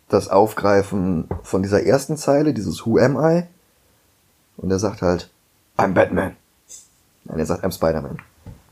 [0.09, 3.43] das Aufgreifen von dieser ersten Zeile, dieses Who am I?
[4.57, 5.29] Und er sagt halt,
[5.77, 6.35] I'm Batman.
[7.25, 8.17] Nein, er sagt, I'm Spider-Man.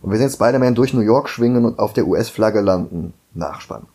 [0.01, 3.13] Und wir sehen Spider-Man durch New York schwingen und auf der US-Flagge landen.
[3.33, 3.85] Nachspann.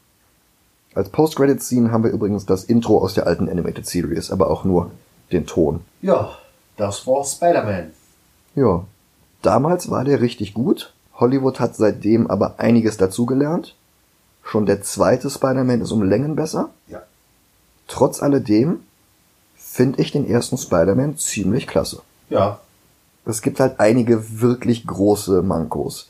[0.95, 4.91] Als Post-Credit-Scene haben wir übrigens das Intro aus der alten Animated Series, aber auch nur
[5.33, 5.81] den Ton.
[6.03, 6.37] ja,
[6.77, 7.93] das war Spider-Man.
[8.55, 8.85] Ja.
[9.43, 10.93] Damals war der richtig gut.
[11.15, 13.77] Hollywood hat seitdem aber einiges dazugelernt.
[14.43, 16.71] Schon der zweite Spider-Man ist um Längen besser.
[16.89, 17.03] Ja.
[17.87, 18.81] Trotz alledem
[19.57, 22.03] finde ich den ersten Spider-Man ziemlich klasse.
[22.31, 22.61] Ja,
[23.27, 26.09] Es gibt halt einige wirklich große Mankos.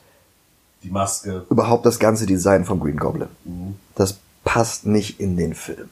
[0.83, 1.47] die Maske.
[1.49, 3.29] Überhaupt das ganze Design von Green Goblin.
[3.45, 3.77] Mhm.
[3.95, 5.89] Das passt nicht in den Film.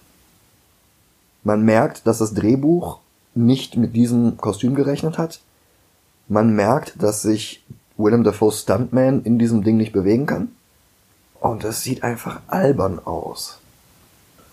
[1.44, 2.98] Man merkt, dass das Drehbuch
[3.34, 5.40] nicht mit diesem Kostüm gerechnet hat.
[6.28, 7.64] Man merkt, dass sich
[7.96, 10.48] Willem Dafoe's Stuntman in diesem Ding nicht bewegen kann.
[11.40, 13.58] Und es sieht einfach albern aus.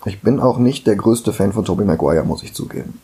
[0.06, 3.00] Ich bin auch nicht der größte Fan von Tobey Maguire, muss ich zugeben.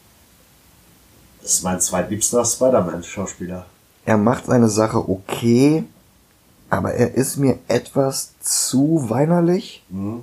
[1.47, 3.67] Das ist mein zweitliebster Spider-Man-Schauspieler.
[4.05, 5.85] Er macht seine Sache okay,
[6.71, 9.85] aber er ist mir etwas zu weinerlich.
[9.89, 10.23] Mhm.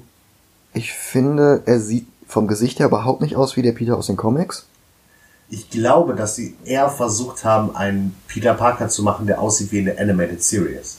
[0.73, 4.17] Ich finde, er sieht vom Gesicht her überhaupt nicht aus wie der Peter aus den
[4.17, 4.65] Comics.
[5.47, 9.79] Ich glaube, dass sie eher versucht haben, einen Peter Parker zu machen, der aussieht wie
[9.79, 10.97] eine Animated Series.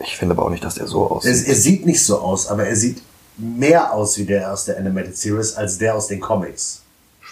[0.00, 1.48] Ich finde aber auch nicht, dass der so Er, aussieht.
[1.48, 3.00] er sieht nicht so aus, aber er sieht
[3.38, 6.82] mehr aus wie der aus der Animated Series als der aus den Comics.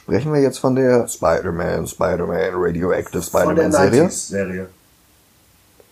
[0.09, 4.05] Sprechen wir jetzt von der Spider-Man, Spider-Man, Radioactive Spider-Man-Serie?
[4.05, 4.69] 90s-Serie.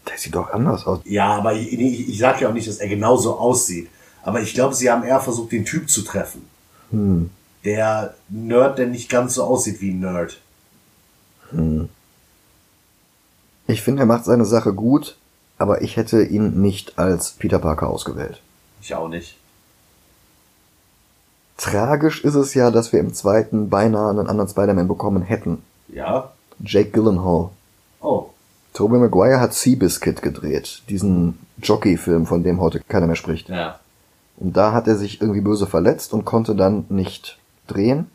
[0.08, 1.00] Der sieht doch anders aus.
[1.04, 3.90] Ja, aber ich, ich, ich sage ja auch nicht, dass er genauso aussieht.
[4.22, 6.48] Aber ich glaube, sie haben eher versucht, den Typ zu treffen.
[6.92, 7.28] Hm.
[7.66, 10.40] Der Nerd, der nicht ganz so aussieht wie ein Nerd.
[13.66, 15.18] Ich finde, er macht seine Sache gut,
[15.58, 18.40] aber ich hätte ihn nicht als Peter Parker ausgewählt.
[18.80, 19.36] Ich auch nicht.
[21.56, 25.62] Tragisch ist es ja, dass wir im zweiten beinahe einen anderen Spider-Man bekommen hätten.
[25.88, 26.32] Ja.
[26.62, 27.50] Jake Gyllenhaal.
[28.00, 28.26] Oh.
[28.74, 33.48] Tobey Maguire hat Seabiscuit gedreht, diesen Jockey-Film, von dem heute keiner mehr spricht.
[33.48, 33.80] Ja.
[34.36, 38.10] Und da hat er sich irgendwie böse verletzt und konnte dann nicht drehen.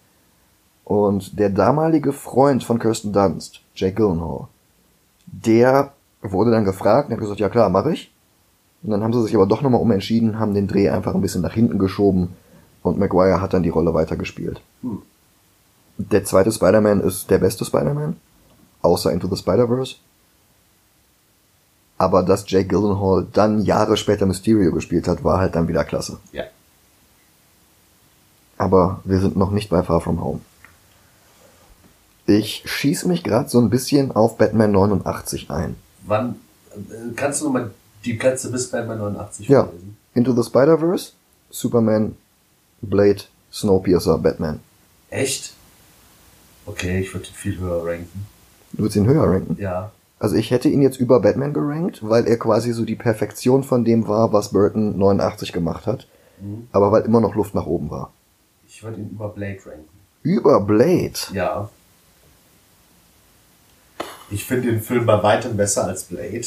[0.85, 4.47] Und der damalige Freund von Kirsten Dunst, Jake Gyllenhaal,
[5.25, 8.11] der wurde dann gefragt und hat gesagt, ja klar, mache ich.
[8.83, 11.41] Und dann haben sie sich aber doch nochmal umentschieden, haben den Dreh einfach ein bisschen
[11.41, 12.35] nach hinten geschoben
[12.84, 14.61] und Maguire hat dann die Rolle weitergespielt.
[14.82, 15.01] Hm.
[15.97, 18.15] Der zweite Spider-Man ist der beste Spider-Man,
[18.82, 19.95] außer Into the Spider-Verse.
[21.97, 26.17] Aber dass Jake Gyllenhaal dann Jahre später Mysterio gespielt hat, war halt dann wieder klasse.
[26.32, 26.45] Ja.
[28.57, 30.39] Aber wir sind noch nicht bei Far From Home.
[32.25, 35.75] Ich schieße mich gerade so ein bisschen auf Batman 89 ein.
[36.05, 36.36] Wann,
[36.75, 37.71] äh, kannst du nochmal
[38.05, 39.65] die Plätze bis Batman 89 Ja.
[39.65, 39.97] vorlesen?
[40.13, 41.11] Into the Spider-Verse,
[41.49, 42.15] Superman,
[42.82, 44.59] Blade, Snowpiercer, Batman.
[45.09, 45.53] Echt?
[46.65, 48.27] Okay, ich würde ihn viel höher ranken.
[48.73, 49.57] Du würdest ihn höher ranken.
[49.59, 49.91] Ja.
[50.19, 53.84] Also ich hätte ihn jetzt über Batman gerankt, weil er quasi so die Perfektion von
[53.84, 56.07] dem war, was Burton 89 gemacht hat.
[56.39, 56.67] Mhm.
[56.71, 58.13] Aber weil immer noch Luft nach oben war.
[58.67, 59.89] Ich würde ihn über Blade ranken.
[60.23, 61.13] Über Blade.
[61.34, 61.69] Ja.
[64.29, 66.45] Ich finde den Film bei weitem besser als Blade.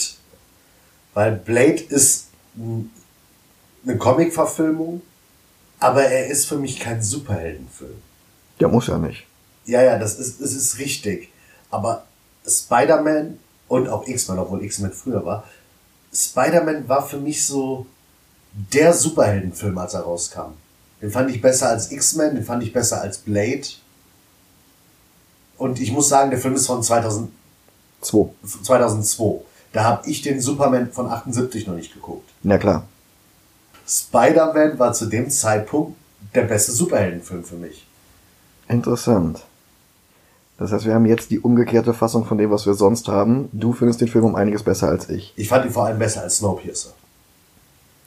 [1.12, 5.02] Weil Blade ist eine Comic-Verfilmung,
[5.84, 8.00] aber er ist für mich kein Superheldenfilm.
[8.58, 9.26] Der muss ja nicht.
[9.66, 11.30] Ja, ja, das ist, das ist richtig.
[11.70, 12.06] Aber
[12.46, 15.44] Spider-Man und auch X-Men, obwohl X-Men früher war,
[16.14, 17.84] Spider-Man war für mich so
[18.54, 20.54] der Superheldenfilm, als er rauskam.
[21.02, 23.66] Den fand ich besser als X-Men, den fand ich besser als Blade.
[25.58, 27.30] Und ich muss sagen, der Film ist von 2000,
[28.00, 28.30] Zwei.
[28.62, 29.44] 2002.
[29.74, 32.30] Da habe ich den Superman von 78 noch nicht geguckt.
[32.42, 32.86] Na klar.
[33.86, 35.96] Spider-Man war zu dem Zeitpunkt
[36.34, 37.86] der beste Superheldenfilm für mich.
[38.68, 39.42] Interessant.
[40.58, 43.48] Das heißt, wir haben jetzt die umgekehrte Fassung von dem, was wir sonst haben.
[43.52, 45.32] Du findest den Film um einiges besser als ich.
[45.36, 46.90] Ich fand ihn vor allem besser als Snowpiercer.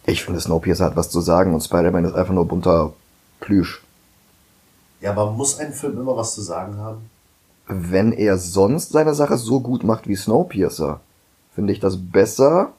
[0.05, 2.93] Ich finde, Snowpiercer hat was zu sagen und Spider-Man ist einfach nur bunter
[3.41, 3.83] Plüsch.
[5.01, 7.09] Ja, aber muss ein Film immer was zu sagen haben?
[7.67, 11.01] Wenn er sonst seine Sache so gut macht wie Snowpiercer,
[11.53, 12.71] finde ich das besser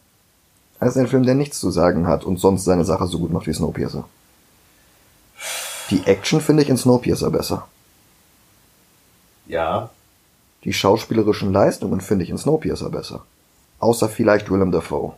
[0.80, 3.46] als ein Film, der nichts zu sagen hat und sonst seine Sache so gut macht
[3.46, 4.04] wie Snowpiercer.
[5.90, 7.66] Die Action finde ich in Snowpiercer besser.
[9.46, 9.90] Ja.
[10.64, 13.24] Die schauspielerischen Leistungen finde ich in Snowpiercer besser.
[13.78, 15.14] Außer vielleicht Willem Dafoe.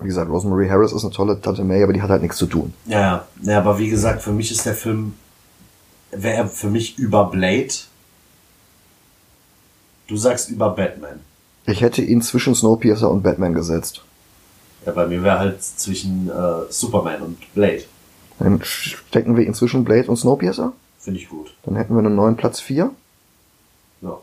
[0.00, 2.46] Wie gesagt, Rosemary Harris ist eine tolle Tante May, aber die hat halt nichts zu
[2.46, 2.72] tun.
[2.86, 3.58] Ja, ja.
[3.58, 5.14] Aber wie gesagt, für mich ist der Film,
[6.12, 7.74] wäre er für mich über Blade.
[10.06, 11.20] Du sagst über Batman.
[11.66, 14.04] Ich hätte ihn zwischen Snowpiercer und Batman gesetzt.
[14.86, 17.84] Ja, bei mir wäre halt zwischen äh, Superman und Blade.
[18.38, 20.72] Dann stecken wir ihn zwischen Blade und Snowpiercer.
[20.98, 21.54] Finde ich gut.
[21.64, 22.90] Dann hätten wir einen neuen Platz 4.
[24.02, 24.18] Ja.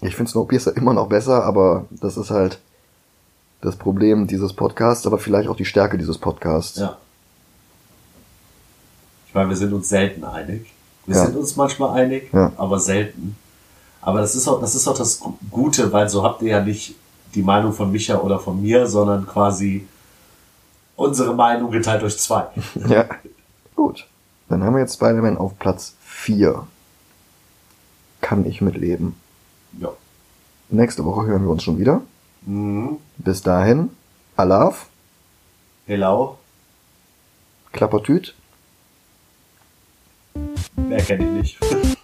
[0.00, 2.58] Ich finde Snowpiercer immer noch besser, aber das ist halt
[3.60, 6.78] das Problem dieses Podcasts, aber vielleicht auch die Stärke dieses Podcasts.
[6.78, 6.98] Ja.
[9.28, 10.66] Ich meine, wir sind uns selten einig.
[11.06, 11.26] Wir Ja.
[11.26, 12.52] sind uns manchmal einig, Ja.
[12.56, 13.36] aber selten.
[14.00, 16.60] Aber das ist auch, das ist auch das Gu- Gute, weil so habt ihr ja
[16.64, 16.96] nicht
[17.34, 19.86] die Meinung von Micha oder von mir, sondern quasi
[20.96, 22.46] unsere Meinung geteilt durch zwei.
[22.88, 23.06] Ja.
[23.74, 24.06] Gut.
[24.48, 26.66] Dann haben wir jetzt Spider-Man auf Platz 4.
[28.20, 29.16] Kann ich mitleben.
[29.80, 29.88] Ja.
[30.68, 32.02] Nächste Woche hören wir uns schon wieder.
[32.42, 32.98] Mhm.
[33.16, 33.90] Bis dahin,
[34.36, 34.86] Alaf,
[35.84, 36.38] Hello?
[37.72, 38.34] Klappertüt.
[40.76, 41.96] Mehr kenne ich nicht.